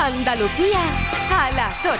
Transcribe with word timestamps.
Andalucía 0.00 0.80
a 1.30 1.50
las 1.50 1.78
8. 1.84 1.94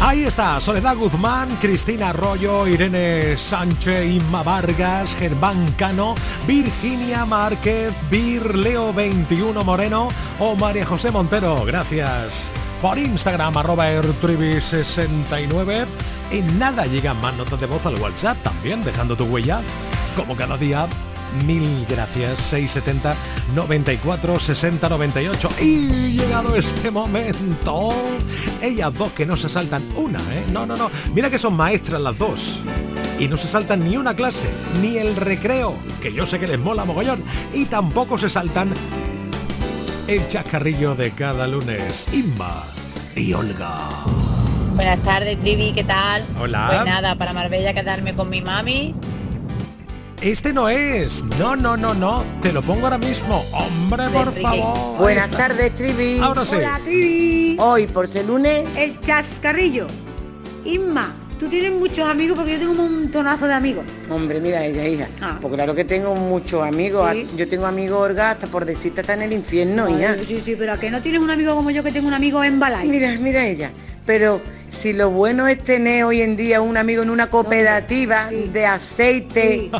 Ahí 0.00 0.24
está, 0.24 0.58
Soledad 0.60 0.96
Guzmán, 0.96 1.56
Cristina 1.60 2.10
Arroyo, 2.10 2.66
Irene 2.66 3.36
Sánchez, 3.36 4.06
Inma 4.06 4.42
Vargas, 4.42 5.14
Germán 5.14 5.70
Cano, 5.76 6.14
Virginia 6.46 7.26
Márquez, 7.26 7.92
Vir 8.10 8.54
Leo 8.56 8.92
21 8.94 9.62
Moreno 9.62 10.08
o 10.40 10.56
María 10.56 10.86
José 10.86 11.10
Montero. 11.10 11.62
Gracias. 11.64 12.50
Por 12.80 12.98
Instagram, 12.98 13.56
arroba 13.56 13.86
69 13.92 15.86
En 16.30 16.58
nada 16.58 16.86
llegan 16.86 17.20
más 17.20 17.36
notas 17.36 17.60
de 17.60 17.66
voz 17.66 17.84
al 17.86 17.94
WhatsApp, 17.96 18.42
también 18.42 18.82
dejando 18.82 19.14
tu 19.14 19.24
huella. 19.26 19.60
Como 20.16 20.34
cada 20.34 20.56
día, 20.56 20.88
Mil 21.46 21.86
gracias. 21.88 22.38
670 22.38 23.14
94 23.54 24.38
60 24.38 24.88
98. 24.88 25.48
Y 25.60 26.12
llegado 26.12 26.54
este 26.56 26.90
momento, 26.90 27.92
ellas 28.60 28.96
dos 28.96 29.12
que 29.12 29.26
no 29.26 29.36
se 29.36 29.48
saltan 29.48 29.88
una, 29.96 30.18
¿eh? 30.18 30.44
No, 30.52 30.66
no, 30.66 30.76
no. 30.76 30.90
Mira 31.14 31.30
que 31.30 31.38
son 31.38 31.54
maestras 31.54 32.00
las 32.00 32.18
dos. 32.18 32.60
Y 33.18 33.28
no 33.28 33.36
se 33.36 33.46
saltan 33.46 33.88
ni 33.88 33.96
una 33.96 34.14
clase, 34.14 34.48
ni 34.80 34.96
el 34.96 35.14
recreo, 35.14 35.76
que 36.00 36.12
yo 36.12 36.26
sé 36.26 36.38
que 36.38 36.46
les 36.46 36.58
mola 36.58 36.84
mogollón. 36.84 37.22
Y 37.52 37.66
tampoco 37.66 38.18
se 38.18 38.28
saltan 38.28 38.72
el 40.08 40.26
chascarrillo 40.28 40.94
de 40.94 41.12
cada 41.12 41.46
lunes. 41.46 42.08
Inma 42.12 42.64
y 43.14 43.32
Olga. 43.32 43.88
Buenas 44.74 45.02
tardes, 45.02 45.38
Trivi, 45.38 45.72
¿qué 45.72 45.84
tal? 45.84 46.24
Hola. 46.40 46.66
Pues 46.68 46.84
nada, 46.84 47.14
para 47.16 47.32
Marbella 47.32 47.74
quedarme 47.74 48.14
con 48.14 48.30
mi 48.30 48.40
mami 48.40 48.94
este 50.22 50.52
no 50.52 50.68
es. 50.68 51.24
No, 51.38 51.56
no, 51.56 51.76
no, 51.76 51.94
no. 51.94 52.24
Te 52.40 52.52
lo 52.52 52.62
pongo 52.62 52.86
ahora 52.86 52.98
mismo. 52.98 53.44
Hombre, 53.52 54.08
por 54.10 54.32
favor. 54.32 54.98
Buenas 54.98 55.30
tardes, 55.30 55.74
Trivi. 55.74 56.20
Ahora 56.20 56.44
sí. 56.44 56.56
Hola, 56.56 56.80
Trivi. 56.84 57.56
Hoy, 57.58 57.86
por 57.88 58.06
ser 58.06 58.26
lunes. 58.26 58.64
El 58.76 59.00
chascarrillo. 59.00 59.86
Inma, 60.64 61.12
tú 61.40 61.48
tienes 61.48 61.72
muchos 61.72 62.08
amigos 62.08 62.38
porque 62.38 62.52
yo 62.52 62.58
tengo 62.60 62.72
un 62.72 63.00
montonazo 63.00 63.48
de 63.48 63.54
amigos. 63.54 63.84
Hombre, 64.08 64.40
mira 64.40 64.64
ella, 64.64 64.86
hija. 64.86 65.08
Ah. 65.20 65.38
Pues 65.40 65.52
claro 65.54 65.74
que 65.74 65.84
tengo 65.84 66.14
muchos 66.14 66.62
amigos. 66.62 67.10
Yo 67.36 67.48
tengo 67.48 67.66
amigos 67.66 67.98
Orga 67.98 68.30
hasta 68.30 68.46
por 68.46 68.64
decirte 68.64 69.00
está 69.00 69.14
en 69.14 69.22
el 69.22 69.32
infierno, 69.32 69.88
hija. 69.88 70.14
Sí, 70.24 70.40
sí, 70.44 70.54
pero 70.56 70.74
¿a 70.74 70.78
que 70.78 70.90
no 70.90 71.02
tienes 71.02 71.20
un 71.20 71.30
amigo 71.30 71.56
como 71.56 71.72
yo 71.72 71.82
que 71.82 71.90
tengo 71.90 72.06
un 72.06 72.14
amigo 72.14 72.44
en 72.44 72.60
Balay? 72.60 72.86
Mira, 72.86 73.16
mira 73.18 73.44
ella. 73.44 73.70
Pero 74.06 74.40
si 74.72 74.92
lo 74.92 75.10
bueno 75.10 75.46
es 75.46 75.58
tener 75.58 76.04
hoy 76.04 76.22
en 76.22 76.36
día 76.36 76.60
un 76.60 76.76
amigo 76.76 77.02
en 77.02 77.10
una 77.10 77.30
cooperativa 77.30 78.28
de 78.30 78.66
aceite 78.66 79.70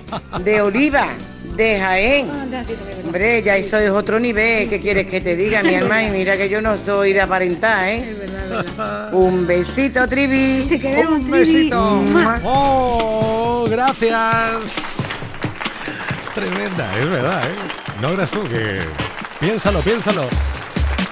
de 0.45 0.61
oliva 0.61 1.09
de 1.57 1.81
Jaén. 1.81 2.31
Ah, 2.31 2.62
Hombre, 3.05 3.43
ya 3.43 3.57
eso 3.57 3.79
es 3.79 3.91
otro 3.91 4.21
nivel. 4.21 4.69
¿Qué 4.69 4.81
quieres 4.81 5.07
que 5.07 5.21
te 5.21 5.34
diga, 5.34 5.62
mi 5.62 5.75
hermana? 5.75 6.05
Y 6.05 6.11
mira 6.11 6.37
que 6.37 6.49
yo 6.49 6.61
no 6.61 6.79
soy 6.79 7.12
de 7.12 7.21
aparentar, 7.21 7.89
¿eh? 7.89 8.17
Un 9.12 9.47
besito, 9.47 10.07
Trivi. 10.07 10.81
Un 11.09 11.31
besito. 11.31 12.05
Oh, 12.45 13.67
gracias. 13.69 14.97
Tremenda, 16.34 16.99
es 16.99 17.11
verdad, 17.11 17.43
¿eh? 17.45 17.55
No 18.01 18.11
eras 18.11 18.31
tú 18.31 18.43
que... 18.49 18.81
Piénsalo, 19.41 19.81
piénsalo. 19.81 20.29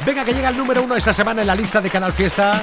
Venga, 0.07 0.25
que 0.25 0.33
llega 0.33 0.49
el 0.49 0.57
número 0.57 0.83
uno 0.83 0.97
esta 0.97 1.13
semana 1.13 1.41
en 1.41 1.47
la 1.47 1.55
lista 1.55 1.81
de 1.81 1.91
Canal 1.91 2.13
Fiesta 2.13 2.63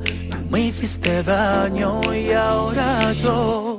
me 0.51 0.59
hiciste 0.67 1.23
daño 1.23 2.01
y 2.13 2.31
ahora 2.33 3.13
yo 3.13 3.70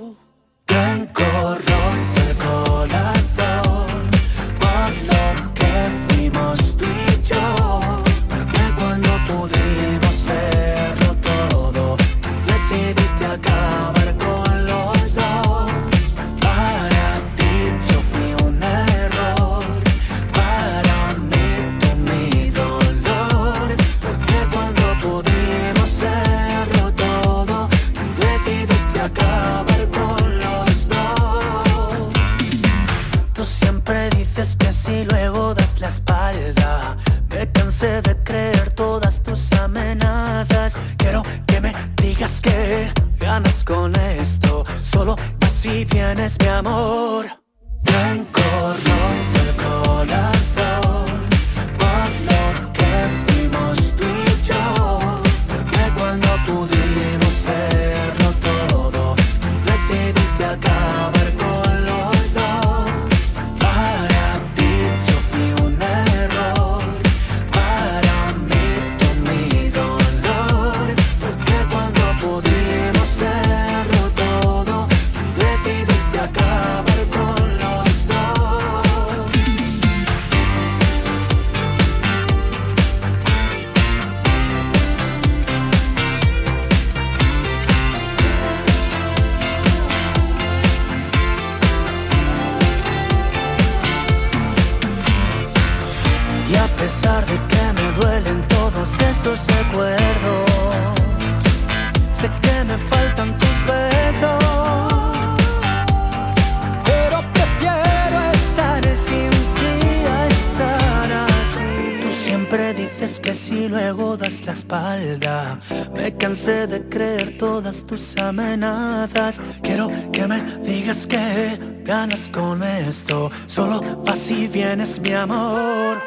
tus 117.92 118.16
amenazas. 118.16 119.38
Quiero 119.62 119.90
que 120.12 120.26
me 120.26 120.40
digas 120.64 121.06
que 121.06 121.58
ganas 121.84 122.30
con 122.30 122.62
esto. 122.62 123.30
Solo 123.46 123.82
vas 124.06 124.30
y 124.30 124.48
vienes, 124.48 124.98
mi 124.98 125.12
amor. 125.12 125.98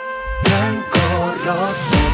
Blanco, 0.44 1.00
roto, 1.46 2.05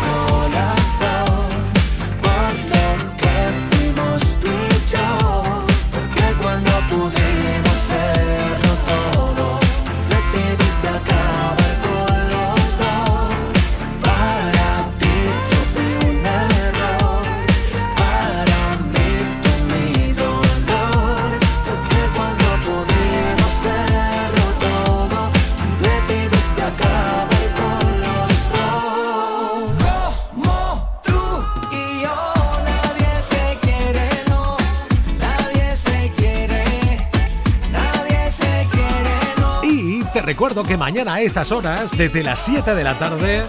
recuerdo 40.42 40.64
que 40.64 40.76
mañana 40.76 41.14
a 41.14 41.22
estas 41.22 41.52
horas, 41.52 41.96
desde 41.96 42.24
las 42.24 42.40
7 42.40 42.74
de 42.74 42.84
la 42.84 42.98
tarde, 42.98 43.44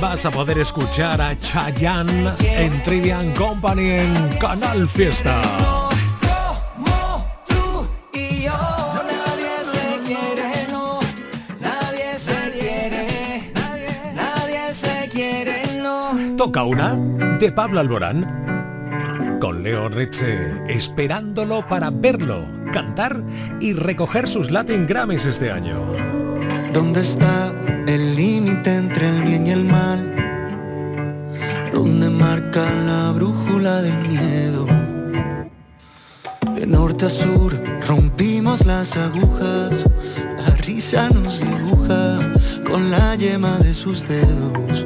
vas 0.00 0.26
a 0.26 0.30
poder 0.32 0.58
escuchar 0.58 1.20
a 1.20 1.38
Chayanne 1.38 2.34
en 2.40 2.82
Trivian 2.82 3.32
Company 3.34 3.90
en 3.90 4.38
Canal 4.40 4.88
Fiesta. 4.88 5.40
Toca 16.36 16.64
una 16.64 16.96
de 17.38 17.52
Pablo 17.52 17.78
Alborán 17.78 19.38
con 19.40 19.62
Leo 19.62 19.88
Reche 19.88 20.52
esperándolo 20.66 21.64
para 21.68 21.90
verlo, 21.90 22.44
cantar 22.72 23.22
y 23.60 23.74
recoger 23.74 24.26
sus 24.26 24.50
Latin 24.50 24.88
Grammys 24.88 25.24
este 25.24 25.52
año. 25.52 26.11
¿Dónde 26.72 27.02
está 27.02 27.52
el 27.86 28.16
límite 28.16 28.74
entre 28.74 29.08
el 29.10 29.22
bien 29.22 29.46
y 29.46 29.50
el 29.50 29.64
mal? 29.64 30.00
¿Dónde 31.72 32.08
marca 32.08 32.64
la 32.86 33.12
brújula 33.12 33.82
del 33.82 34.08
miedo? 34.08 34.66
De 36.54 36.66
norte 36.66 37.06
a 37.06 37.10
sur 37.10 37.52
rompimos 37.86 38.64
las 38.64 38.96
agujas, 38.96 39.86
la 40.38 40.56
risa 40.56 41.10
nos 41.10 41.40
dibuja 41.40 42.32
con 42.66 42.90
la 42.90 43.16
yema 43.16 43.58
de 43.58 43.74
sus 43.74 44.08
dedos. 44.08 44.84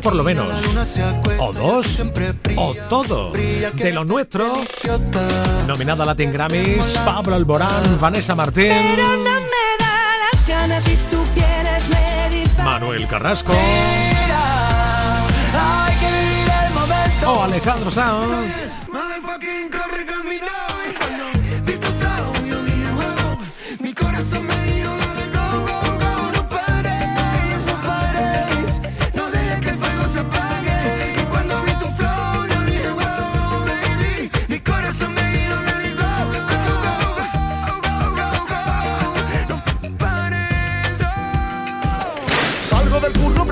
Por 0.00 0.14
lo 0.14 0.24
menos. 0.24 0.48
O 1.38 1.52
dos. 1.52 2.02
O 2.56 2.74
todo. 2.88 3.32
De 3.32 3.92
lo 3.92 4.04
nuestro. 4.04 4.52
Nominada 5.66 6.04
Latin 6.04 6.32
Grammys, 6.32 6.98
Pablo 7.04 7.34
Alborán, 7.34 7.98
Vanessa 8.00 8.34
Martín. 8.34 8.72
Manuel 12.64 13.06
Carrasco. 13.06 13.52
O 17.26 17.42
Alejandro 17.42 17.90
Sanz. 17.90 18.83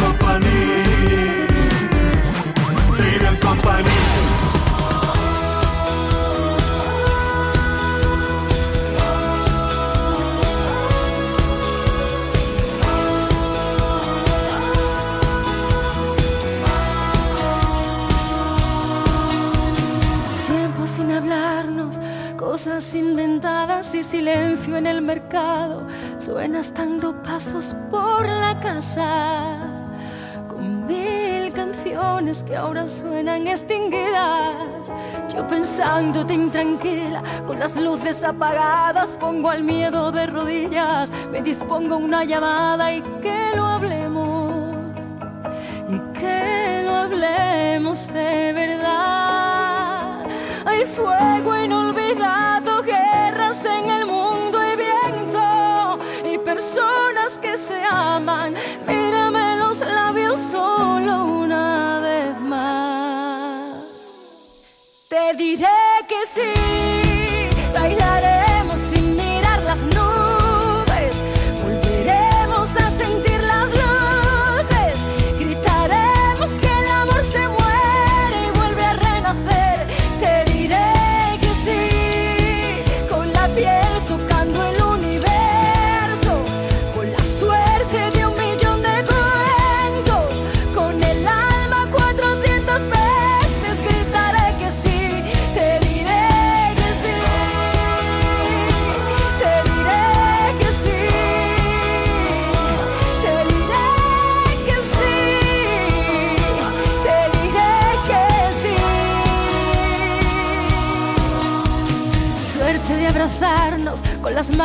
Company. 0.00 0.60
sin 20.86 21.12
hablarnos, 21.12 22.00
cosas 22.36 22.94
inventadas 22.94 23.94
y 23.94 24.02
silencio 24.02 24.76
en 24.76 24.86
el 24.86 25.02
mercado, 25.02 25.86
suenas 26.18 26.74
dando 26.74 27.22
pasos 27.22 27.76
por 27.90 28.26
la 28.26 28.58
casa 28.60 29.69
que 32.46 32.54
ahora 32.56 32.86
suenan 32.86 33.46
extinguidas. 33.46 34.54
Yo 35.34 35.46
pensándote 35.48 36.34
intranquila, 36.34 37.22
con 37.46 37.58
las 37.58 37.76
luces 37.76 38.22
apagadas, 38.22 39.16
pongo 39.18 39.50
al 39.50 39.64
miedo 39.64 40.12
de 40.12 40.26
rodillas. 40.26 41.10
Me 41.32 41.42
dispongo 41.42 41.96
una 41.96 42.24
llamada 42.24 42.92
y 42.92 43.00
que 43.20 43.52
lo 43.56 43.64
hablemos. 43.64 44.74
Y 45.88 45.98
que 46.18 46.82
lo 46.84 46.94
hablemos 46.94 48.06
de 48.12 48.52
verdad. 48.52 50.26
Hay 50.66 50.84
fuego 50.84 51.54
en 51.54 51.72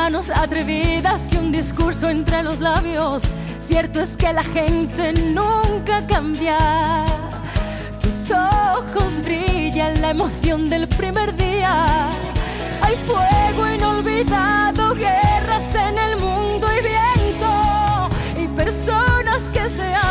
atrevidas 0.05 1.33
y 1.33 1.37
un 1.37 1.51
discurso 1.51 2.07
entre 2.07 2.43
los 2.43 2.59
labios. 2.59 3.23
Cierto 3.67 4.01
es 4.01 4.09
que 4.09 4.31
la 4.33 4.43
gente 4.43 5.13
nunca 5.13 6.05
cambia. 6.07 6.59
Tus 7.99 8.29
ojos 8.29 9.19
brillan 9.23 9.99
la 10.01 10.11
emoción 10.11 10.69
del 10.69 10.87
primer 10.87 11.35
día. 11.35 12.09
Hay 12.83 12.95
fuego 12.97 13.67
inolvidado, 13.67 14.93
guerras 14.93 15.73
en 15.73 15.97
el 15.97 16.17
mundo 16.17 16.67
y 16.71 16.81
viento 16.83 18.09
y 18.39 18.47
personas 18.49 19.49
que 19.51 19.67
se 19.69 19.85
aman. 19.85 20.04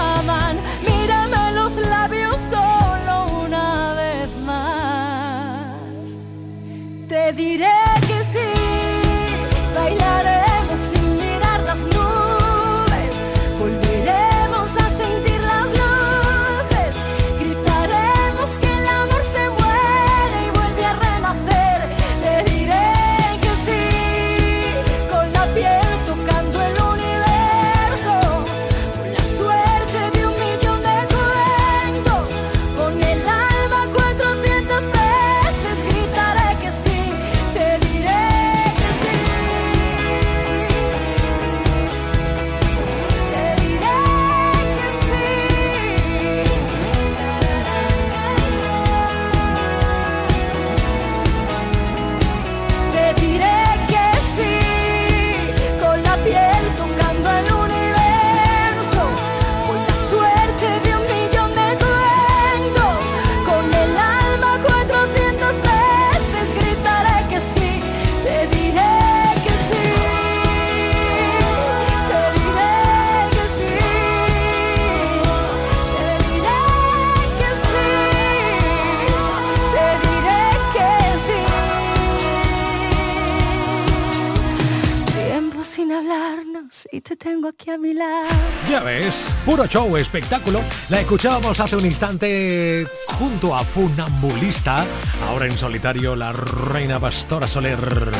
show, 89.69 89.97
espectáculo. 89.97 90.61
La 90.89 91.01
escuchábamos 91.01 91.61
hace 91.61 91.77
un 91.77 91.85
instante 91.85 92.87
junto 93.07 93.55
a 93.55 93.65
Funambulista, 93.65 94.85
ahora 95.29 95.47
en 95.47 95.57
solitario 95.57 96.17
la 96.17 96.33
reina 96.33 96.99
Pastora 97.01 97.49
Soler. 97.49 98.11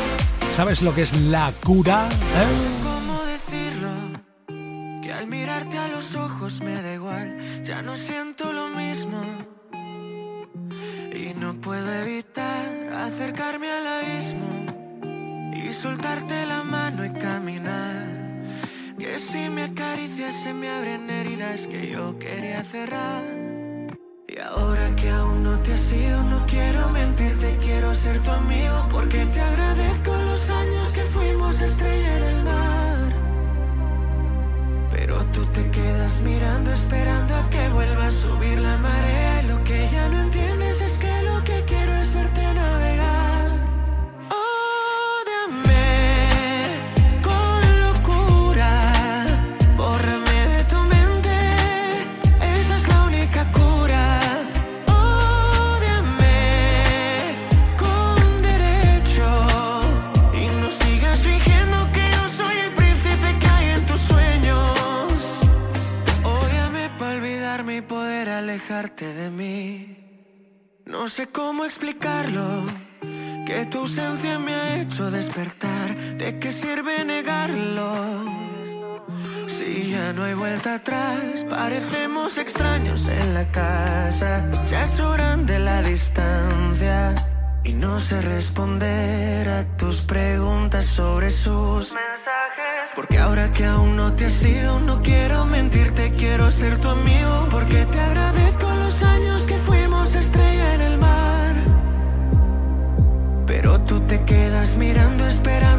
¿Sabes 0.53 0.83
lo 0.83 0.95
que 0.95 1.03
es 1.03 1.13
la 1.15 1.53
cura? 1.65 2.09
Eh? 2.09 2.84
Responder 88.23 89.49
a 89.49 89.65
tus 89.77 90.03
preguntas 90.03 90.85
sobre 90.85 91.31
sus 91.31 91.93
mensajes. 91.93 92.91
Porque 92.95 93.19
ahora 93.19 93.53
que 93.53 93.65
aún 93.65 93.97
no 93.97 94.13
te 94.15 94.27
has 94.27 94.45
ido, 94.45 94.81
no 94.81 95.03
quiero 95.03 95.45
mentirte, 95.47 96.13
quiero 96.13 96.51
ser 96.51 96.79
tu 96.79 96.89
amigo. 96.89 97.49
Porque 97.51 97.85
te 97.87 98.01
agradezco 98.01 98.71
los 98.75 99.03
años 99.03 99.47
que 99.47 99.59
fuimos 99.59 100.15
estrella 100.15 100.75
en 100.75 100.81
el 100.81 100.99
mar. 100.99 101.55
Pero 103.47 103.81
tú 103.81 104.01
te 104.01 104.25
quedas 104.25 104.77
mirando, 104.77 105.27
esperando 105.27 105.74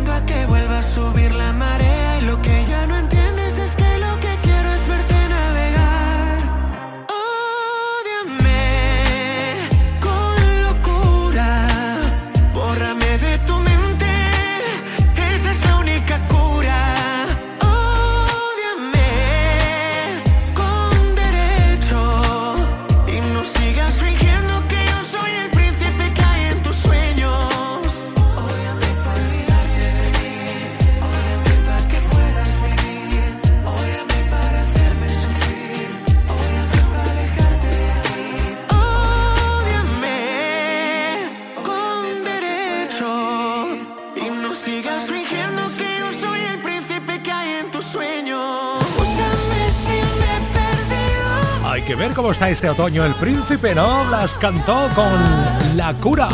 ver 51.96 52.14
cómo 52.14 52.32
está 52.32 52.50
este 52.50 52.70
otoño 52.70 53.06
el 53.06 53.16
príncipe, 53.16 53.74
¿no? 53.74 54.10
Las 54.10 54.36
cantó 54.36 54.90
con 54.94 55.78
La 55.78 55.94
Cura. 55.94 56.28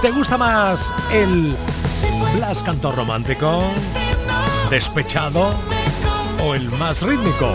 ¿Te 0.00 0.10
gusta 0.10 0.38
más 0.38 0.92
el 1.12 1.54
Blas 2.34 2.62
cantó 2.62 2.92
romántico, 2.92 3.64
despechado 4.70 5.54
o 6.42 6.54
el 6.54 6.70
más 6.70 7.02
rítmico? 7.02 7.50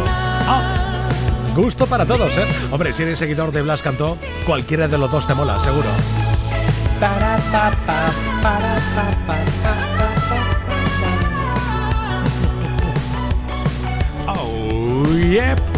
Ah, 0.47 1.07
gusto 1.55 1.87
para 1.87 2.05
todos, 2.05 2.37
¿eh? 2.37 2.45
Hombre, 2.71 2.93
si 2.93 3.03
eres 3.03 3.19
seguidor 3.19 3.51
de 3.51 3.61
Blas 3.63 3.81
cantó, 3.81 4.17
cualquiera 4.45 4.87
de 4.87 4.97
los 4.97 5.11
dos 5.11 5.25
te 5.25 5.33
mola, 5.33 5.59
seguro. 5.59 5.89
Oh, 14.27 15.05
yep. 15.17 15.68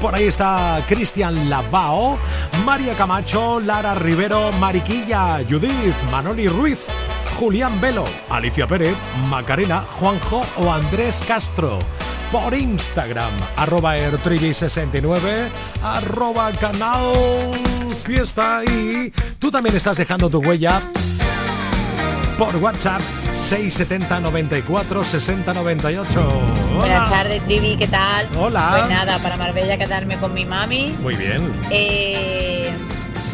Por 0.00 0.14
ahí 0.14 0.24
está 0.24 0.82
Cristian 0.86 1.48
Lavao, 1.48 2.18
María 2.64 2.94
Camacho, 2.94 3.60
Lara 3.60 3.94
Rivero, 3.94 4.52
Mariquilla, 4.52 5.38
Judith, 5.48 5.94
Manoli 6.10 6.48
Ruiz, 6.48 6.86
Julián 7.38 7.80
Velo, 7.80 8.04
Alicia 8.28 8.66
Pérez, 8.66 8.96
Macarena, 9.30 9.80
Juanjo 9.80 10.44
o 10.58 10.72
Andrés 10.72 11.22
Castro. 11.26 11.78
Por 12.30 12.52
Instagram, 12.52 13.32
arroba 13.56 13.96
ertrivi69, 13.96 15.48
arroba 15.82 16.50
canal 16.52 17.12
fiesta 18.04 18.62
y 18.64 19.12
tú 19.38 19.50
también 19.50 19.76
estás 19.76 19.96
dejando 19.96 20.28
tu 20.28 20.40
huella 20.40 20.82
por 22.36 22.56
WhatsApp 22.56 23.21
670 23.52 24.20
94 24.20 25.04
60 25.04 25.52
98. 25.52 26.42
Buenas 26.74 27.10
tardes, 27.10 27.44
Trivi, 27.44 27.76
¿qué 27.76 27.86
tal? 27.86 28.26
Hola. 28.34 28.76
Pues 28.78 28.88
nada, 28.88 29.18
para 29.18 29.36
Marbella 29.36 29.76
quedarme 29.76 30.16
con 30.16 30.32
mi 30.32 30.46
mami. 30.46 30.94
Muy 31.02 31.16
bien. 31.16 31.52
Eh, 31.70 32.70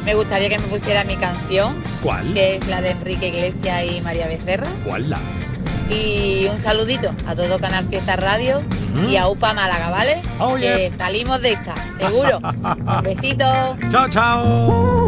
me 0.05 0.15
gustaría 0.15 0.49
que 0.49 0.59
me 0.59 0.67
pusiera 0.67 1.05
mi 1.05 1.17
canción, 1.17 1.81
¿Cuál? 2.03 2.35
que 2.35 2.57
es 2.57 2.67
la 2.67 2.81
de 2.81 2.91
Enrique 2.91 3.29
Iglesias 3.29 3.85
y 3.89 4.01
María 4.01 4.27
Becerra. 4.27 4.67
¿Cuál 4.85 5.09
la? 5.09 5.21
Y 5.89 6.49
un 6.51 6.61
saludito 6.61 7.15
a 7.25 7.37
todo 7.37 7.61
Canal 7.61 7.87
Fiesta 7.87 8.17
Radio 8.17 8.61
y 9.09 9.15
a 9.15 9.29
UPA 9.29 9.55
Málaga, 9.55 9.91
¿vale? 9.91 10.21
Oh, 10.41 10.57
que 10.57 10.91
salimos 10.99 11.41
de 11.43 11.53
esta, 11.53 11.75
seguro. 12.01 12.41
Un 12.65 13.03
besito. 13.05 13.45
Chao, 13.89 14.09
chao. 14.09 15.08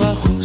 bajo 0.00 0.39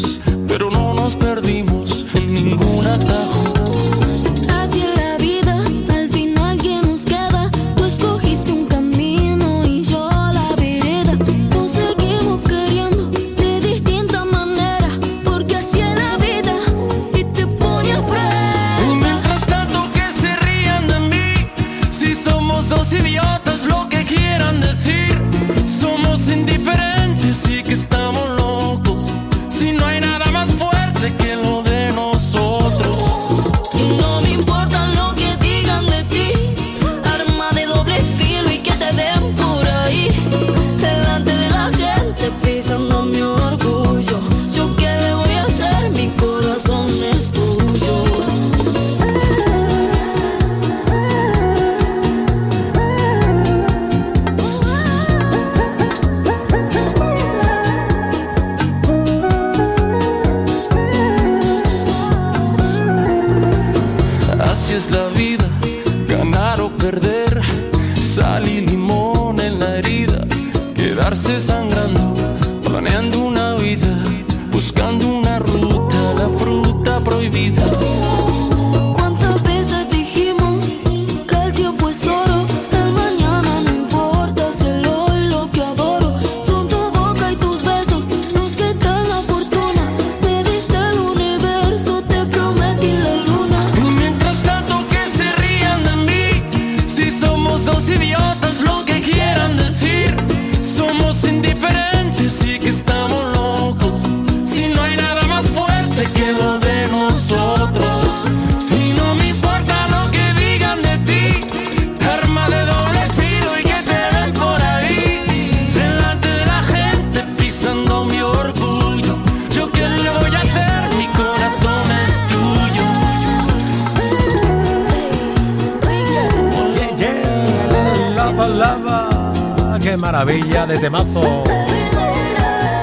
maravilla 130.15 130.65
de 130.65 130.80
temazo. 130.80 131.43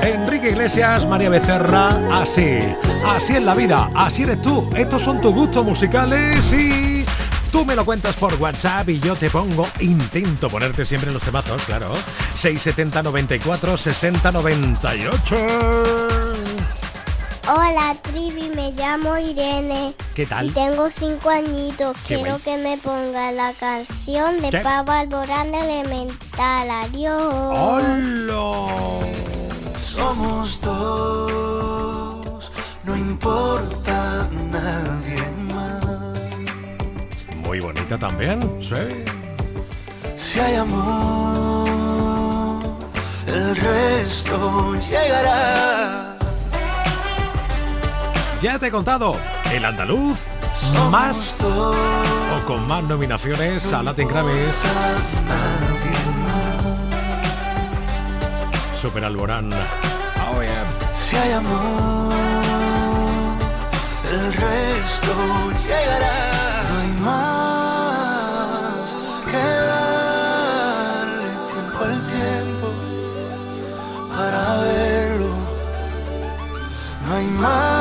Enrique 0.02 0.50
Iglesias, 0.50 1.06
María 1.06 1.30
Becerra, 1.30 2.20
así. 2.20 2.58
Así 3.06 3.36
es 3.36 3.42
la 3.42 3.54
vida, 3.54 3.90
así 3.94 4.24
eres 4.24 4.42
tú. 4.42 4.68
Estos 4.76 5.02
son 5.02 5.18
tus 5.22 5.32
gustos 5.32 5.64
musicales 5.64 6.52
y 6.52 7.06
Tú 7.50 7.66
me 7.66 7.76
lo 7.76 7.84
cuentas 7.84 8.16
por 8.16 8.34
WhatsApp 8.34 8.88
y 8.88 8.98
yo 8.98 9.14
te 9.14 9.28
pongo, 9.28 9.68
intento 9.80 10.48
ponerte 10.48 10.86
siempre 10.86 11.12
los 11.12 11.22
temazos, 11.22 11.62
claro. 11.64 11.92
670 12.34 13.02
94 13.02 13.76
60 13.76 14.32
98. 14.32 16.31
Hola 17.48 17.96
Trivi, 18.02 18.50
me 18.54 18.70
llamo 18.72 19.18
Irene. 19.18 19.94
¿Qué 20.14 20.26
tal? 20.26 20.46
Y 20.46 20.50
tengo 20.50 20.88
cinco 20.90 21.28
añitos. 21.30 21.96
Qué 22.06 22.14
Quiero 22.16 22.38
guay. 22.38 22.40
que 22.42 22.56
me 22.58 22.76
ponga 22.78 23.32
la 23.32 23.52
canción 23.52 24.40
de 24.40 24.50
¿Qué? 24.50 24.58
Pablo 24.58 24.92
Alborán 24.92 25.50
de 25.50 25.58
Elemental. 25.58 26.70
Adiós. 26.70 27.20
¡Hola! 27.22 29.06
Somos 29.76 30.60
dos, 30.60 32.50
no 32.84 32.96
importa 32.96 34.28
nadie 34.50 35.22
más. 35.52 35.82
Muy 37.44 37.58
bonita 37.60 37.98
también, 37.98 38.40
sí. 38.60 38.76
Si 40.16 40.38
hay 40.40 40.54
amor, 40.54 41.72
el 43.26 43.56
resto 43.56 44.74
llegará. 44.88 46.11
Ya 48.42 48.58
te 48.58 48.66
he 48.66 48.70
contado, 48.72 49.16
el 49.52 49.64
andaluz 49.64 50.18
más 50.90 51.36
o 51.40 52.44
con 52.44 52.66
más 52.66 52.82
nominaciones 52.82 53.72
a 53.72 53.84
Latin 53.84 54.08
Grammys. 54.08 54.56
Super 58.74 59.04
Alborán. 59.04 59.52
Oh, 59.52 60.42
yeah. 60.42 60.64
Si 60.92 61.14
hay 61.14 61.30
amor, 61.34 62.12
el 64.10 64.32
resto 64.32 65.50
llegará. 65.64 66.64
No 66.68 66.80
hay 66.80 66.92
más 67.00 68.90
que 69.30 69.46
darle 71.06 71.30
tiempo 71.52 71.78
al 71.84 71.96
tiempo 72.08 72.66
para 74.16 74.42
verlo. 74.56 75.32
No 77.06 77.14
hay 77.14 77.26
más 77.28 77.71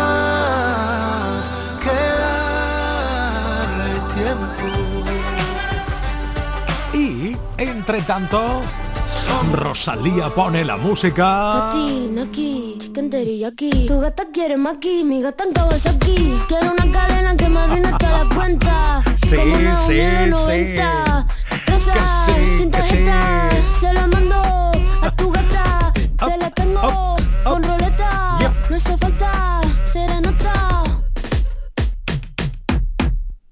entre 7.92 8.08
tanto, 8.08 8.62
Rosalía 9.52 10.30
pone 10.30 10.64
la 10.64 10.78
música. 10.78 11.68
Aquí, 11.70 12.10
teriyaki. 13.10 13.86
Tu 13.86 14.00
gata 14.00 14.24
quiere 14.32 14.56
maki, 14.56 15.04
mi 15.04 15.22
gata 15.22 15.44
en 15.44 15.52
Kawasaki. 15.52 16.40
Quiero 16.48 16.72
una 16.72 16.90
cadena 16.90 17.36
que 17.36 17.50
me 17.50 17.60
arruine 17.60 17.92
toda 18.00 18.24
la 18.24 18.34
cuenta. 18.34 19.02
Sí, 19.28 19.36
Como 19.36 19.76
sí, 19.76 19.94
uña 19.94 20.22
de 20.22 20.28
los 20.28 20.40
sí. 20.40 20.52
90. 20.52 21.28
Rosa, 21.68 21.94
Que 21.94 22.00
sí, 22.00 22.58
sin 22.58 22.72
que 22.72 22.82
sí. 22.82 22.88
tarjeta. 22.88 23.50
Se 23.78 23.94
la 23.94 24.08
mando 24.08 24.42
a 25.02 25.16
tu 25.18 25.30
gata. 25.30 25.92
Te 25.94 26.38
la 26.38 26.50
tengo 26.52 27.18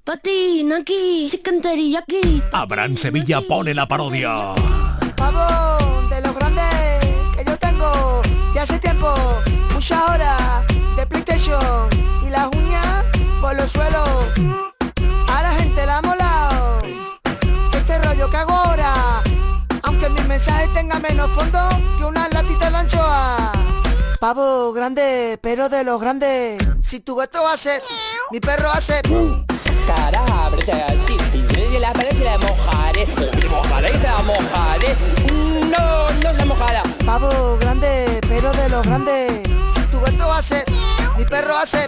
Patina 0.09 0.77
aquí, 0.77 1.29
chicken 1.29 1.61
teriyaki. 1.61 2.41
Abraham 2.51 2.97
Sevilla 2.97 3.41
pone 3.47 3.75
la 3.75 3.87
parodia. 3.87 4.55
Pavo, 5.15 6.09
de 6.09 6.19
los 6.21 6.33
grandes 6.33 6.65
que 7.37 7.45
yo 7.45 7.55
tengo 7.59 8.19
de 8.51 8.59
hace 8.59 8.79
tiempo, 8.79 9.13
muchas 9.71 10.09
horas 10.09 10.65
de 10.97 11.05
PlayStation 11.05 11.89
y 12.25 12.31
las 12.31 12.47
uñas 12.47 13.05
por 13.39 13.55
los 13.55 13.69
suelos. 13.69 14.09
A 15.27 15.43
la 15.43 15.51
gente 15.61 15.85
la 15.85 15.99
ha 15.99 16.01
molado 16.01 16.79
este 17.77 17.99
rollo 17.99 18.31
que 18.31 18.37
hago 18.37 18.51
ahora, 18.51 19.21
aunque 19.83 20.09
mis 20.09 20.25
mensajes 20.25 20.73
tengan 20.73 21.03
menos 21.03 21.29
fondo 21.33 21.59
que 21.99 22.05
una 22.05 22.27
latita 22.29 22.71
de 22.71 22.77
anchoa. 22.77 23.68
Pavo 24.19 24.73
grande, 24.73 25.39
pero 25.41 25.69
de 25.69 25.83
los 25.83 26.01
grandes. 26.01 26.61
Si 26.83 26.99
tu 26.99 27.15
gato 27.15 27.47
hace, 27.47 27.79
mi 28.31 28.39
perro 28.39 28.69
hace. 28.69 29.01
Cara, 29.87 30.23
ábrete 30.45 30.71
así 30.71 31.17
y 31.75 31.79
la 31.79 31.91
pared 31.93 32.15
se 32.15 32.23
la 32.23 32.37
mojaré 32.37 33.07
Se 33.07 33.49
mojaré 33.49 33.89
y 33.89 33.97
se 33.97 34.03
la 34.03 34.21
mojaré 34.21 34.95
No, 35.65 36.09
no 36.21 36.33
se 36.35 36.45
mojará 36.45 36.83
Pavo 37.05 37.57
grande, 37.59 38.19
pero 38.27 38.51
de 38.51 38.69
los 38.69 38.85
grandes. 38.85 39.41
Si 39.73 39.81
tu 39.89 39.99
gato 39.99 40.31
hace, 40.31 40.63
mi 41.17 41.25
perro 41.25 41.57
hace. 41.57 41.87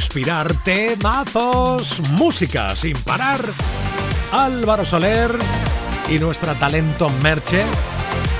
Respirar 0.00 0.54
temazos, 0.64 2.00
música 2.12 2.74
sin 2.74 2.96
parar. 3.02 3.44
Álvaro 4.32 4.82
Soler 4.82 5.30
y 6.08 6.18
nuestra 6.18 6.54
talento 6.54 7.10
Merche, 7.22 7.62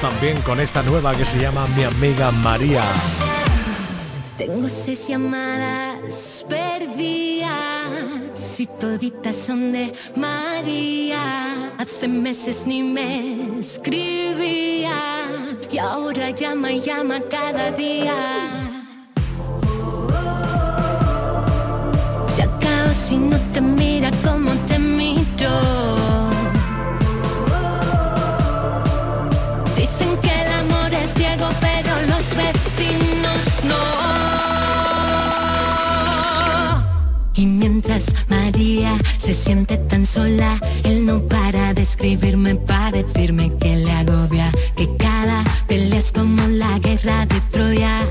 también 0.01 0.41
con 0.41 0.59
esta 0.59 0.83
nueva 0.83 1.15
que 1.15 1.27
se 1.27 1.39
llama 1.39 1.67
Mi 1.77 1.85
amiga 1.85 2.31
María. 2.31 2.83
Tengo 4.39 4.71
seis 4.71 5.07
llamadas 5.07 6.47
perdidas 6.49 7.51
y 8.59 8.67
toditas 8.67 9.37
son 9.37 9.73
de 9.73 9.93
María. 10.17 11.75
Hace 11.77 12.09
meses 12.09 12.63
ni 12.65 12.83
me 12.83 13.61
escribía 13.61 15.27
y 15.71 15.77
ahora 15.77 16.31
llama 16.31 16.73
y 16.73 16.81
llama 16.81 17.21
cada 17.29 17.71
día. 17.71 18.70
Si 23.11 23.19
no 23.19 23.37
te 23.53 23.61
mira 23.61 24.09
como 24.25 24.53
te 24.69 24.79
miro. 24.79 25.55
Dicen 29.77 30.11
que 30.23 30.33
el 30.43 30.49
amor 30.63 30.95
es 30.95 31.13
ciego, 31.15 31.49
pero 31.67 31.93
los 32.13 32.25
vecinos 32.41 33.43
no. 33.71 33.85
Y 37.35 37.47
mientras 37.47 38.05
María 38.29 38.93
se 39.19 39.35
siente 39.35 39.77
tan 39.77 40.07
sola, 40.07 40.61
él 40.85 41.05
no 41.05 41.21
para 41.27 41.75
de 41.75 41.83
escribirme 41.83 42.55
para 42.55 42.93
decirme 42.93 43.53
que 43.59 43.75
le 43.75 43.91
agobia, 43.91 44.53
que 44.77 44.87
cada 44.97 45.43
pelea 45.67 45.99
es 45.99 46.13
como 46.13 46.47
la 46.47 46.79
guerra 46.79 47.27
de 47.27 47.41
Troya. 47.53 48.07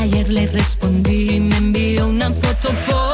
Ayer 0.00 0.28
le 0.28 0.46
respondí 0.46 1.34
y 1.38 1.40
me 1.40 1.56
envió 1.56 2.06
una 2.06 2.30
foto 2.30 2.68
por. 2.86 3.13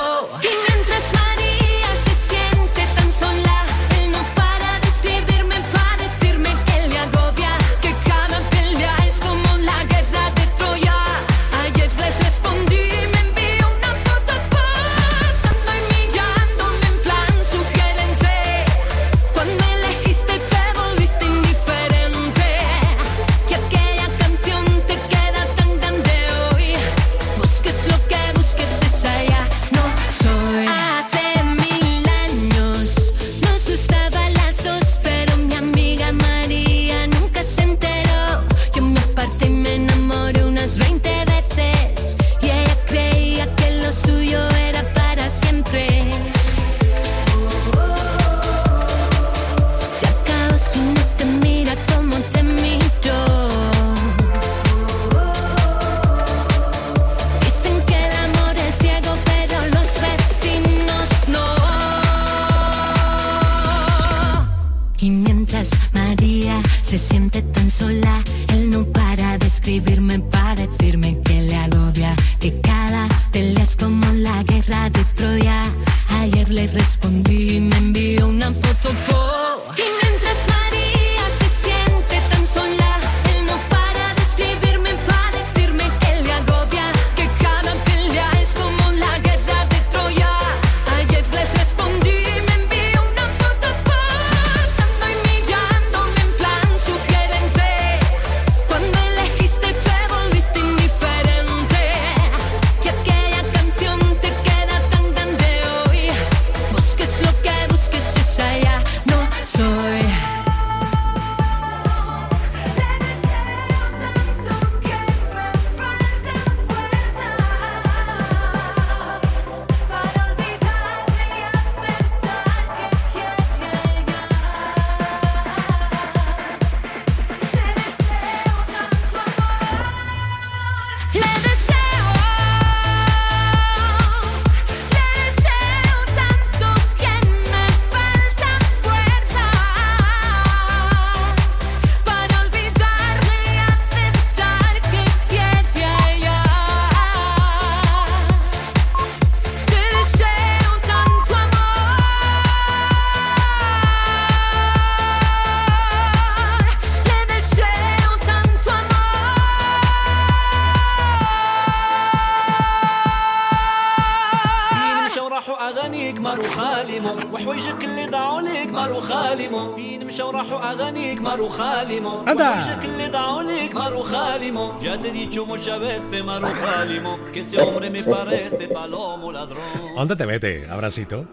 مارو 169.50 169.50
خالمو 169.50 169.76
فين 169.76 170.08
مشاو 170.08 170.30
راحوا 170.32 170.72
اغانيك 170.72 171.22
مارو 171.22 171.50
خالمو 171.50 172.10
Anda. 172.26 172.42
وحوايجك 172.42 172.86
اللي 172.86 173.08
ضاعوا 173.08 173.42
لك 173.44 173.76
مارو 173.76 174.00
خالمو 174.02 174.70
ya 174.82 174.98
te 175.02 175.08
he 175.10 175.12
dicho 175.12 175.46
muchas 175.46 175.80
veces 175.80 176.24
maro 176.26 176.48
خالمو 176.64 177.18
que 177.34 177.40
ese 177.40 177.60
hombre 177.62 177.90
me 177.90 178.04
parece 178.04 178.68
palomo 178.68 179.32
ladrón 179.32 179.96
¿Dónde 179.98 180.16
te 180.16 180.26
mete, 180.28 180.52
abracito? 180.76 181.26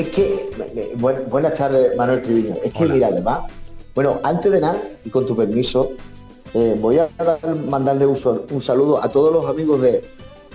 Es 0.00 0.08
que, 0.14 0.26
eh, 0.80 0.92
buen- 1.02 1.24
buenas 1.34 1.52
tardes, 1.60 1.84
Manuel 2.00 2.20
Triviño. 2.22 2.54
Es 2.66 2.72
que, 2.72 2.84
mira, 2.94 3.08
además, 3.08 3.38
bueno, 3.94 4.10
antes 4.32 4.50
de 4.54 4.60
nada, 4.66 4.78
y 5.06 5.10
con 5.14 5.22
tu 5.28 5.34
permiso, 5.42 5.80
eh, 6.54 6.74
voy 6.84 6.96
a 6.98 7.04
dar- 7.18 7.56
mandarle 7.74 8.06
un, 8.06 8.16
sol- 8.24 8.42
un 8.56 8.62
saludo 8.70 8.94
a 9.04 9.06
todos 9.16 9.30
los 9.36 9.44
amigos 9.52 9.78
de 9.86 9.92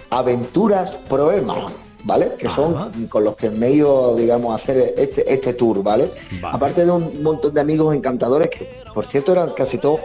Aventuras 0.09 0.89
Proema, 1.11 1.57
¿Vale? 2.04 2.32
Que 2.38 2.48
son 2.48 3.06
con 3.08 3.24
los 3.24 3.36
que 3.36 3.50
me 3.50 3.68
he 3.68 3.72
ido, 3.74 4.16
digamos, 4.16 4.52
a 4.52 4.56
hacer 4.56 4.94
este, 4.96 5.32
este 5.32 5.54
tour, 5.54 5.82
¿vale? 5.82 6.10
Aparte 6.42 6.84
de 6.84 6.90
un 6.90 7.22
montón 7.22 7.54
de 7.54 7.60
amigos 7.60 7.94
encantadores 7.94 8.48
que, 8.50 8.82
por 8.94 9.06
cierto, 9.06 9.32
eran 9.32 9.50
casi 9.50 9.78
todos, 9.78 10.00